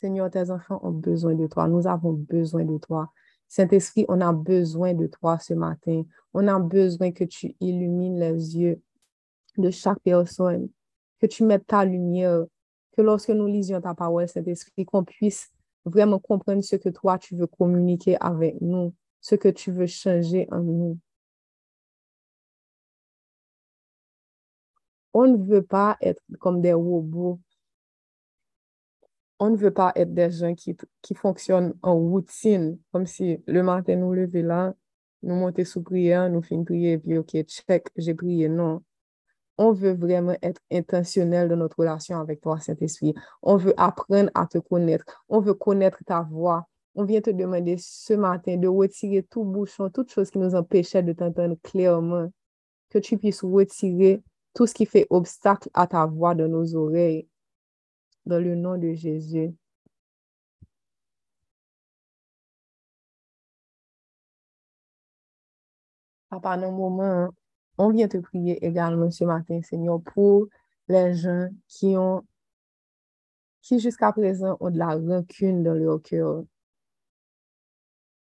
Seigneur, 0.00 0.30
tes 0.30 0.50
enfants 0.50 0.80
ont 0.82 0.92
besoin 0.92 1.34
de 1.34 1.46
toi. 1.46 1.68
Nous 1.68 1.86
avons 1.86 2.12
besoin 2.12 2.64
de 2.64 2.78
toi. 2.78 3.12
Saint-Esprit, 3.48 4.04
on 4.08 4.20
a 4.20 4.32
besoin 4.32 4.94
de 4.94 5.06
toi 5.06 5.38
ce 5.38 5.54
matin. 5.54 6.02
On 6.34 6.46
a 6.48 6.58
besoin 6.58 7.12
que 7.12 7.24
tu 7.24 7.54
illumines 7.60 8.18
les 8.18 8.58
yeux 8.58 8.80
de 9.56 9.70
chaque 9.70 10.00
personne, 10.00 10.68
que 11.20 11.26
tu 11.26 11.44
mettes 11.44 11.66
ta 11.66 11.84
lumière 11.84 12.44
que 12.96 13.02
lorsque 13.02 13.30
nous 13.30 13.46
lisions 13.46 13.80
ta 13.80 13.94
parole, 13.94 14.28
Saint-Esprit, 14.28 14.84
qu'on 14.84 15.04
puisse 15.04 15.50
vraiment 15.84 16.18
comprendre 16.18 16.62
ce 16.64 16.76
que 16.76 16.88
toi, 16.88 17.18
tu 17.18 17.36
veux 17.36 17.46
communiquer 17.46 18.16
avec 18.20 18.60
nous, 18.60 18.94
ce 19.20 19.34
que 19.34 19.48
tu 19.48 19.70
veux 19.70 19.86
changer 19.86 20.48
en 20.50 20.60
nous. 20.60 20.98
On 25.12 25.26
ne 25.28 25.36
veut 25.36 25.62
pas 25.62 25.96
être 26.00 26.22
comme 26.40 26.60
des 26.60 26.72
robots. 26.72 27.40
On 29.38 29.50
ne 29.50 29.56
veut 29.56 29.70
pas 29.70 29.92
être 29.96 30.14
des 30.14 30.30
gens 30.30 30.54
qui, 30.54 30.76
qui 31.02 31.14
fonctionnent 31.14 31.74
en 31.82 31.94
routine, 31.94 32.78
comme 32.92 33.06
si 33.06 33.42
le 33.46 33.62
matin 33.62 33.96
nous 33.96 34.12
lever 34.12 34.42
là, 34.42 34.74
nous 35.22 35.34
monter 35.34 35.64
sous 35.64 35.82
prière, 35.82 36.30
nous 36.30 36.42
finir 36.42 36.64
prier, 36.64 36.98
puis 36.98 37.18
ok, 37.18 37.42
check, 37.44 37.88
j'ai 37.96 38.14
prié. 38.14 38.48
Non 38.48 38.82
on 39.58 39.72
veut 39.72 39.94
vraiment 39.94 40.36
être 40.42 40.60
intentionnel 40.70 41.48
dans 41.48 41.56
notre 41.56 41.78
relation 41.78 42.18
avec 42.18 42.40
toi, 42.40 42.60
Saint-Esprit. 42.60 43.14
On 43.42 43.56
veut 43.56 43.74
apprendre 43.76 44.30
à 44.34 44.46
te 44.46 44.58
connaître. 44.58 45.04
On 45.28 45.40
veut 45.40 45.54
connaître 45.54 45.98
ta 46.04 46.22
voix. 46.22 46.66
On 46.94 47.04
vient 47.04 47.20
te 47.20 47.30
demander 47.30 47.76
ce 47.78 48.14
matin 48.14 48.56
de 48.56 48.68
retirer 48.68 49.22
tout 49.22 49.44
bouchon, 49.44 49.90
toute 49.90 50.10
chose 50.10 50.30
qui 50.30 50.38
nous 50.38 50.54
empêchait 50.54 51.02
de 51.02 51.12
t'entendre 51.12 51.56
clairement. 51.62 52.30
Que 52.90 52.98
tu 52.98 53.18
puisses 53.18 53.42
retirer 53.42 54.22
tout 54.54 54.66
ce 54.66 54.74
qui 54.74 54.86
fait 54.86 55.06
obstacle 55.10 55.68
à 55.74 55.86
ta 55.86 56.06
voix 56.06 56.34
dans 56.34 56.48
nos 56.48 56.74
oreilles. 56.76 57.28
Dans 58.26 58.42
le 58.42 58.56
nom 58.56 58.76
de 58.76 58.92
Jésus. 58.92 59.54
Papa, 66.28 66.50
un 66.54 66.70
moment, 66.70 67.30
on 67.78 67.90
vient 67.90 68.08
te 68.08 68.18
prier 68.18 68.64
également 68.64 69.10
ce 69.10 69.24
matin, 69.24 69.60
Seigneur, 69.62 70.02
pour 70.02 70.48
les 70.88 71.14
gens 71.14 71.48
qui 71.68 71.96
ont, 71.96 72.26
qui 73.62 73.78
jusqu'à 73.80 74.12
présent 74.12 74.56
ont 74.60 74.70
de 74.70 74.78
la 74.78 74.96
rancune 74.96 75.62
dans 75.62 75.74
leur 75.74 76.02
cœur. 76.02 76.44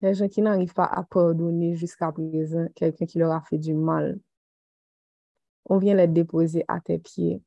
Les 0.02 0.14
gens 0.14 0.28
qui 0.28 0.42
n'arrivent 0.42 0.74
pas 0.74 0.86
à 0.86 1.04
pardonner 1.04 1.76
jusqu'à 1.76 2.12
présent 2.12 2.68
quelqu'un 2.76 3.06
qui 3.06 3.18
leur 3.20 3.32
a 3.32 3.42
fait 3.42 3.58
du 3.58 3.74
mal. 3.74 4.20
On 5.66 5.78
vient 5.78 5.96
les 5.96 6.08
déposer 6.08 6.64
à 6.68 6.80
tes 6.80 7.00
pieds. 7.00 7.42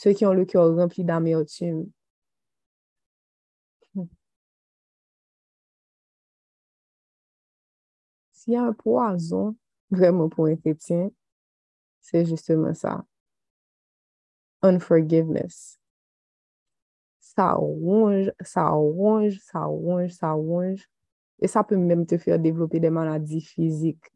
Ceux 0.00 0.12
qui 0.12 0.24
ont 0.24 0.32
le 0.32 0.44
cœur 0.44 0.76
rempli 0.76 1.02
d'amertume. 1.02 1.90
S'il 8.30 8.52
y 8.52 8.56
a 8.56 8.62
un 8.62 8.72
poison 8.72 9.56
vraiment 9.90 10.28
pour 10.28 10.46
un 10.46 10.54
chrétien, 10.54 11.10
c'est 12.00 12.24
justement 12.24 12.74
ça. 12.74 13.04
Unforgiveness. 14.62 15.80
Ça 17.18 17.54
ronge, 17.54 18.30
ça 18.40 18.68
ronge, 18.68 19.40
ça 19.40 19.64
ronge, 19.64 20.12
ça 20.12 20.30
ronge. 20.30 20.88
Et 21.40 21.48
ça 21.48 21.64
peut 21.64 21.76
même 21.76 22.06
te 22.06 22.18
faire 22.18 22.38
développer 22.38 22.78
des 22.78 22.90
maladies 22.90 23.40
physiques. 23.40 24.12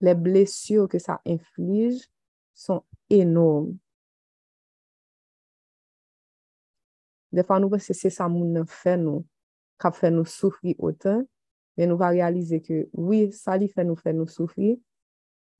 les 0.00 0.14
blessures 0.14 0.88
que 0.88 0.98
ça 0.98 1.20
inflige 1.26 2.08
sont 2.54 2.82
énormes. 3.10 3.76
Des 7.32 7.42
fois, 7.42 7.60
nous 7.60 7.68
pensons 7.68 7.88
que 7.88 7.94
c'est 7.94 8.10
ça 8.10 8.28
nous 8.28 8.66
fait 8.66 8.96
nous, 8.96 9.26
qui 9.80 9.88
fait 9.92 10.10
nous 10.10 10.24
souffrir 10.24 10.74
autant, 10.78 11.22
mais 11.76 11.86
nous 11.86 11.96
va 11.96 12.08
réaliser 12.08 12.60
que 12.60 12.88
oui, 12.92 13.30
ça 13.32 13.56
lui 13.58 13.68
fait 13.68 13.84
nous 13.84 13.96
faire 13.96 14.14
nous 14.14 14.26
souffrir, 14.26 14.76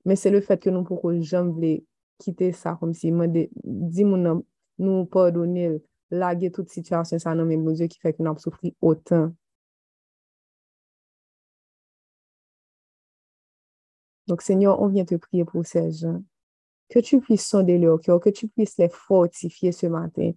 mais 0.05 0.15
c'est 0.15 0.31
le 0.31 0.41
fait 0.41 0.61
que 0.61 0.69
nous 0.69 0.83
pourrons 0.83 1.21
jamais 1.21 1.83
quitter 2.17 2.51
ça 2.51 2.77
comme 2.79 2.93
si 2.93 3.11
nous 3.11 4.45
nous 4.77 5.05
pardonner, 5.05 5.81
laguer 6.09 6.51
toute 6.51 6.69
situation, 6.69 7.19
ça 7.19 7.35
non, 7.35 7.45
mais 7.45 7.57
mon 7.57 7.71
Dieu 7.71 7.87
qui 7.87 7.99
fait 7.99 8.13
que 8.13 8.23
nous 8.23 8.37
souffrir 8.37 8.73
autant. 8.81 9.33
Donc, 14.29 14.43
Seigneur, 14.43 14.79
on 14.79 14.87
vient 14.87 15.05
te 15.05 15.15
prier 15.15 15.43
pour 15.43 15.65
ces 15.65 15.91
gens. 15.91 16.23
Que 16.87 16.99
tu 16.99 17.19
puisses 17.19 17.47
sonder 17.47 17.79
leur 17.79 17.99
cœur, 17.99 18.19
que 18.19 18.29
tu 18.29 18.47
puisses 18.47 18.77
les 18.77 18.89
fortifier 18.89 19.71
ce 19.71 19.87
matin. 19.87 20.31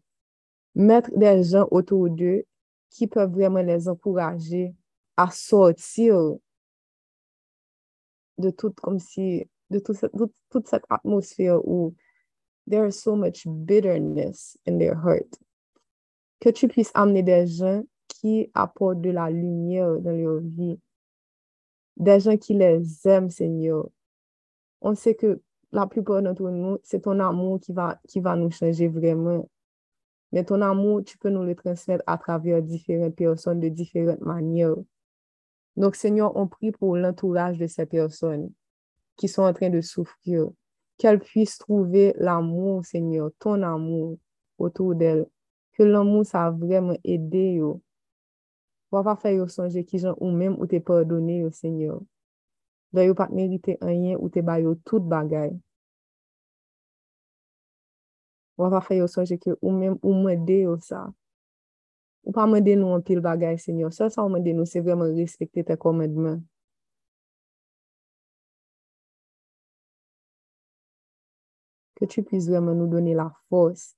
Mettre 0.74 1.11
des 1.14 1.45
gens 1.45 1.68
autour 1.70 2.09
d'eux 2.09 2.45
qui 2.88 3.07
peuvent 3.07 3.30
vraiment 3.30 3.61
les 3.61 3.88
encourager 3.88 4.74
à 5.18 5.30
sortir 5.30 6.36
de 8.38 8.49
tout 8.51 8.72
comme 8.72 8.99
si 8.99 9.47
de 9.68 9.78
toute 9.78 9.99
toute 10.49 10.68
cette 10.68 10.84
atmosphère 10.88 11.66
où 11.66 11.95
there 12.68 12.88
is 12.88 12.93
so 12.93 13.14
much 13.14 13.47
bitterness 13.47 14.57
in 14.66 14.78
their 14.78 14.95
heart. 14.95 15.38
Que 16.40 16.49
tu 16.49 16.66
puisses 16.66 16.90
amener 16.95 17.22
des 17.22 17.47
gens 17.47 17.82
qui 18.09 18.51
apportent 18.55 19.03
de 19.03 19.11
la 19.11 19.28
lumière 19.28 19.99
dans 20.01 20.16
leur 20.16 20.40
vie. 20.40 20.78
Des 21.97 22.20
gens 22.20 22.36
qui 22.36 22.55
les 22.55 22.82
aiment, 23.07 23.30
Seigneur. 23.30 23.88
On 24.80 24.95
sait 24.95 25.14
que 25.14 25.40
la 25.72 25.86
plupart 25.86 26.22
d'entre 26.22 26.51
nous, 26.51 26.78
c'est 26.82 27.03
ton 27.03 27.18
amour 27.20 27.61
qui 27.61 27.72
va, 27.72 28.01
qui 28.09 28.20
va 28.20 28.36
nous 28.36 28.51
changer 28.51 28.88
vraiment. 28.88 29.49
Mais 30.32 30.45
ton 30.45 30.61
amour, 30.62 31.03
tu 31.05 31.18
peux 31.18 31.30
nous 31.30 31.45
le 31.45 31.55
transmettre 31.55 32.05
à 32.07 32.18
travers 32.18 32.62
différentes 32.62 33.14
personnes 33.14 33.61
de 33.61 33.68
différentes 33.68 34.20
manières. 34.20 34.76
Donc, 35.76 35.97
Seigneur, 35.97 36.36
on 36.36 36.47
prie 36.47 36.72
pour 36.72 36.97
l'entourage 36.97 37.59
de 37.59 37.66
ces 37.66 37.86
personnes 37.86 38.51
qui 39.16 39.28
sont 39.28 39.43
en 39.43 39.53
train 39.53 39.70
de 39.70 39.80
souffrir, 39.80 40.49
qu'elles 40.99 41.20
puissent 41.20 41.59
trouver 41.59 42.14
l'amour, 42.18 42.84
Seigneur, 42.84 43.30
ton 43.38 43.62
amour 43.62 44.18
autour 44.59 44.95
d'elles, 44.95 45.26
que 45.72 45.82
l'amour, 45.82 46.26
ça 46.26 46.47
a 46.47 46.51
vraiment 46.51 46.97
aidé, 47.05 47.55
yo. 47.55 47.80
Wap 48.93 49.07
pa 49.09 49.14
fè 49.16 49.32
yo 49.38 49.47
sonje 49.49 49.82
ki 49.88 50.03
jan 50.03 50.16
ou 50.18 50.30
mèm 50.36 50.59
ou 50.59 50.68
te 50.68 50.80
pardonne 50.84 51.38
yo 51.40 51.51
senyor. 51.57 52.03
Da 52.93 53.07
yo 53.07 53.16
pat 53.16 53.32
merite 53.32 53.78
anyen 53.80 54.18
ou 54.18 54.28
te 54.32 54.43
bayo 54.45 54.74
tout 54.84 55.05
bagay. 55.14 55.55
Wap 58.61 58.76
pa 58.76 58.82
fè 58.84 59.01
yo 59.01 59.09
sonje 59.09 59.40
ki 59.40 59.57
ou 59.57 59.72
mèm 59.72 59.97
ou 60.03 60.14
mwede 60.20 60.62
yo 60.66 60.76
sa. 60.84 61.07
Ou 62.22 62.36
pa 62.36 62.45
mwede 62.47 62.76
nou 62.76 62.93
an 62.95 63.03
pil 63.07 63.24
bagay 63.24 63.57
senyor. 63.59 63.97
Sel 63.97 64.12
sa 64.12 64.26
ou 64.26 64.32
mwede 64.32 64.53
nou 64.55 64.68
se 64.68 64.84
vreman 64.84 65.16
respekte 65.16 65.64
te 65.66 65.80
komedman. 65.80 66.43
que 72.03 72.07
tu 72.07 72.24
puisses 72.24 72.49
vraiment 72.49 72.74
nous 72.74 72.88
donner 72.88 73.14
la 73.14 73.32
force 73.49 73.95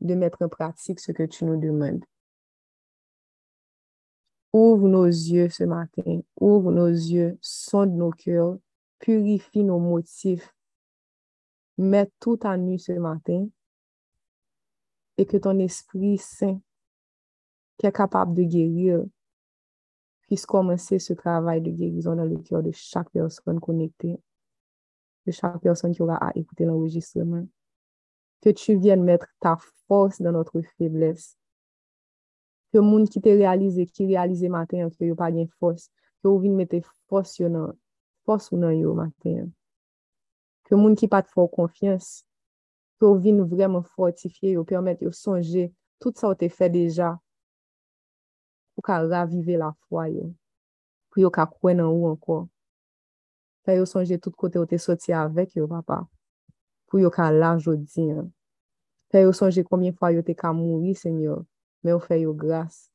de 0.00 0.14
mettre 0.14 0.42
en 0.42 0.48
pratique 0.48 1.00
ce 1.00 1.10
que 1.10 1.24
tu 1.24 1.44
nous 1.44 1.60
demandes. 1.60 2.04
Ouvre 4.52 4.88
nos 4.88 5.04
yeux 5.04 5.48
ce 5.50 5.64
matin, 5.64 6.20
ouvre 6.40 6.72
nos 6.72 6.88
yeux, 6.88 7.38
sonde 7.42 7.92
nos 7.92 8.10
cœurs, 8.10 8.56
purifie 8.98 9.62
nos 9.62 9.78
motifs, 9.78 10.54
mets 11.76 12.10
tout 12.18 12.38
à 12.42 12.56
nu 12.56 12.78
ce 12.78 12.92
matin 12.92 13.48
et 15.16 15.26
que 15.26 15.36
ton 15.36 15.58
Esprit 15.58 16.18
Saint 16.18 16.60
qui 17.78 17.86
est 17.86 17.92
capable 17.92 18.34
de 18.34 18.42
guérir 18.42 19.04
puisse 20.22 20.44
commencer 20.44 20.98
ce 20.98 21.12
travail 21.14 21.62
de 21.62 21.70
guérison 21.70 22.14
dans 22.14 22.24
le 22.24 22.36
cœur 22.38 22.62
de 22.62 22.70
chaque 22.72 23.10
personne 23.10 23.60
connectée, 23.60 24.20
de 25.26 25.32
chaque 25.32 25.60
personne 25.60 25.94
qui 25.94 26.02
aura 26.02 26.16
à 26.16 26.36
écouter 26.36 26.64
l'enregistrement. 26.64 27.46
Que 28.42 28.50
tu 28.50 28.76
viennes 28.76 29.02
mettre 29.02 29.26
ta 29.40 29.56
force 29.86 30.20
dans 30.20 30.32
notre 30.32 30.60
faiblesse. 30.76 31.37
ke 32.72 32.80
moun 32.84 33.06
ki 33.08 33.20
te 33.24 33.32
realize, 33.36 33.86
ki 33.92 34.08
realize 34.10 34.48
maten 34.52 34.84
yo, 34.84 34.90
ki 34.92 35.10
yo 35.10 35.16
pa 35.18 35.30
gen 35.32 35.48
fos, 35.58 35.88
ki 36.20 36.28
yo 36.28 36.36
vin 36.42 36.56
mette 36.58 36.82
fos 37.08 37.38
yo 37.40 37.48
nan, 37.52 37.72
fos 38.28 38.50
ou 38.52 38.60
nan 38.60 38.76
yo 38.76 38.92
maten 38.96 39.38
yo. 39.38 39.46
Ke 40.68 40.76
moun 40.76 40.96
ki 40.98 41.08
pat 41.08 41.30
fò 41.32 41.46
konfians, 41.48 42.26
ki 42.98 43.08
yo 43.08 43.14
vin 43.24 43.40
vreman 43.48 43.86
fortifiye, 43.96 44.56
yo 44.58 44.66
permette 44.68 45.06
yo 45.06 45.14
sonje, 45.16 45.70
tout 46.02 46.16
sa 46.20 46.28
ou 46.28 46.38
te 46.38 46.50
fè 46.52 46.68
deja, 46.72 47.14
pou 48.76 48.84
ka 48.84 49.00
ravive 49.06 49.56
la 49.58 49.72
fwa 49.88 50.06
yo, 50.12 50.28
pou 51.08 51.24
yo 51.24 51.32
ka 51.34 51.48
kwen 51.48 51.80
nan 51.80 51.88
ou 51.88 52.12
anko. 52.12 52.44
Fè 53.64 53.78
yo 53.80 53.88
sonje 53.88 54.20
tout 54.20 54.36
kote 54.36 54.60
ou 54.60 54.68
te 54.68 54.76
soti 54.80 55.16
avèk 55.16 55.56
yo 55.56 55.64
papa, 55.70 56.02
pou 56.88 57.00
yo 57.00 57.08
ka 57.12 57.32
la 57.32 57.56
jodi. 57.56 58.10
Fè 59.08 59.24
yo 59.24 59.32
sonje 59.32 59.64
konbyen 59.64 59.96
fwa 59.96 60.12
yo 60.12 60.20
te 60.24 60.36
ka 60.36 60.52
mouri, 60.52 60.92
semyo, 60.96 61.46
mais 61.82 61.90
yo 61.92 62.00
fait 62.00 62.20
yo 62.20 62.34
grâce. 62.34 62.90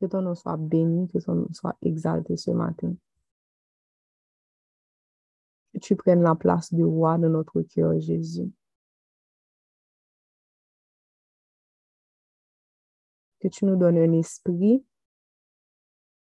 Que 0.00 0.06
ton 0.06 0.22
nom 0.22 0.34
soit 0.34 0.56
béni, 0.56 1.08
que 1.08 1.18
ton 1.18 1.34
nom 1.34 1.52
soit 1.52 1.76
exalté 1.82 2.36
ce 2.36 2.50
matin. 2.50 2.94
Que 5.72 5.78
tu 5.78 5.96
prennes 5.96 6.22
la 6.22 6.34
place 6.34 6.72
de 6.72 6.84
roi 6.84 7.18
dans 7.18 7.30
notre 7.30 7.62
cœur, 7.62 7.98
Jésus. 8.00 8.52
Que 13.40 13.48
tu 13.48 13.64
nous 13.64 13.76
donnes 13.76 13.98
un 13.98 14.12
esprit 14.12 14.84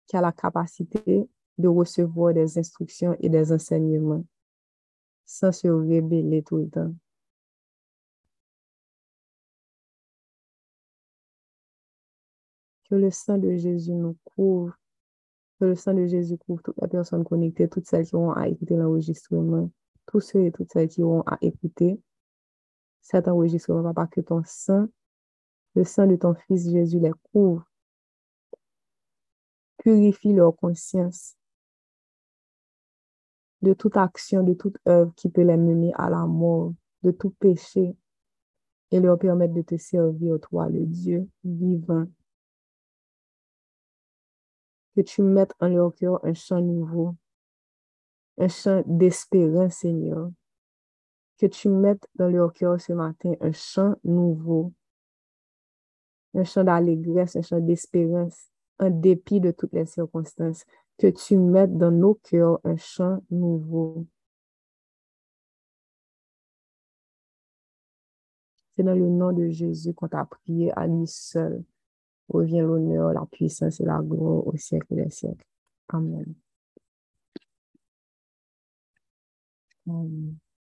qui 0.07 0.17
a 0.17 0.21
la 0.21 0.33
capacité 0.33 1.29
de 1.59 1.69
recevoir 1.69 2.35
des 2.35 2.59
instructions 2.59 3.17
et 3.21 3.29
des 3.29 3.53
enseignements 3.53 4.25
sans 5.27 5.53
se 5.53 5.69
rébeller 5.69 6.43
tout 6.43 6.59
le 6.59 6.69
temps. 6.69 6.95
Que 12.89 12.95
le 12.97 13.11
sang 13.11 13.39
de 13.39 13.57
Jésus 13.57 13.93
nous 13.93 14.17
couvre. 14.25 14.75
Que 15.59 15.67
le 15.67 15.75
sang 15.75 15.95
de 15.95 16.07
Jésus 16.07 16.37
couvre 16.37 16.63
toutes 16.63 16.81
les 16.81 16.89
personnes 16.89 17.25
connectées, 17.25 17.69
toutes 17.69 17.87
celles 17.87 18.07
qui 18.07 18.15
auront 18.15 18.33
à 18.33 18.49
écouter 18.49 18.77
l'enregistrement, 18.77 19.71
tous 20.07 20.21
ceux 20.21 20.45
et 20.45 20.53
toutes 20.53 20.71
celles 20.73 20.89
qui 20.89 21.03
auront 21.03 21.23
à 21.23 21.39
écouter 21.41 22.01
cet 23.01 23.29
enregistrement, 23.29 23.83
papa, 23.83 24.07
que 24.07 24.21
ton 24.21 24.43
sang, 24.45 24.89
le 25.75 25.85
sang 25.85 26.07
de 26.07 26.17
ton 26.17 26.35
Fils 26.35 26.71
Jésus 26.71 27.01
les 27.01 27.13
couvre, 27.33 27.65
purifie 29.79 30.33
leur 30.33 30.57
conscience 30.57 31.37
de 33.65 33.73
toute 33.75 33.97
action, 33.97 34.43
de 34.43 34.55
toute 34.55 34.79
œuvre 34.87 35.13
qui 35.17 35.29
peut 35.29 35.43
les 35.43 35.57
mener 35.57 35.93
à 35.95 36.11
la 36.11 36.27
mort, 36.27 36.73
de 37.03 37.11
tout 37.11 37.31
péché, 37.31 37.97
et 38.91 39.01
leur 39.01 39.19
permettre 39.19 39.55
de 39.55 39.63
te 39.63 39.77
servir, 39.77 40.39
toi, 40.41 40.69
le 40.69 40.87
Dieu 40.87 41.29
vivant 41.43 42.07
que 44.95 45.01
tu 45.01 45.23
mettes 45.23 45.55
en 45.61 45.69
leur 45.69 45.95
cœur 45.95 46.25
un 46.25 46.35
chant 46.35 46.61
nouveau, 46.61 47.17
un 48.39 48.49
chant 48.49 48.83
d'espérance, 48.87 49.75
Seigneur. 49.75 50.31
Que 51.39 51.47
tu 51.47 51.69
mettes 51.69 52.07
dans 52.15 52.29
leur 52.29 52.53
cœur 52.53 52.81
ce 52.81 52.93
matin 52.93 53.33
un 53.41 53.51
chant 53.51 53.97
nouveau, 54.05 54.73
un 56.35 56.45
chant 56.45 56.63
d'allégresse, 56.63 57.35
un 57.35 57.43
chant 57.43 57.59
d'espérance, 57.59 58.51
en 58.79 58.91
dépit 58.91 59.41
de 59.41 59.51
toutes 59.51 59.73
les 59.73 59.87
circonstances. 59.87 60.65
Que 60.99 61.09
tu 61.09 61.37
mettes 61.37 61.77
dans 61.77 61.91
nos 61.91 62.15
cœurs 62.15 62.61
un 62.65 62.77
chant 62.77 63.23
nouveau. 63.31 64.07
C'est 68.77 68.83
dans 68.83 68.95
le 68.95 69.09
nom 69.09 69.33
de 69.33 69.49
Jésus 69.51 69.93
qu'on 69.95 70.09
t'a 70.09 70.25
prié 70.25 70.73
à 70.77 70.87
lui 70.87 71.07
seul 71.07 71.65
revient 72.29 72.61
l'honneur, 72.61 73.13
la 73.13 73.27
puissance 73.31 73.81
et 73.81 73.85
la 73.85 74.01
gloire 74.03 74.47
au 74.47 74.57
siècle 74.57 74.95
des 74.95 75.11
siècles. 75.11 75.47
Amen. 75.89 76.35
Amen. 79.89 80.44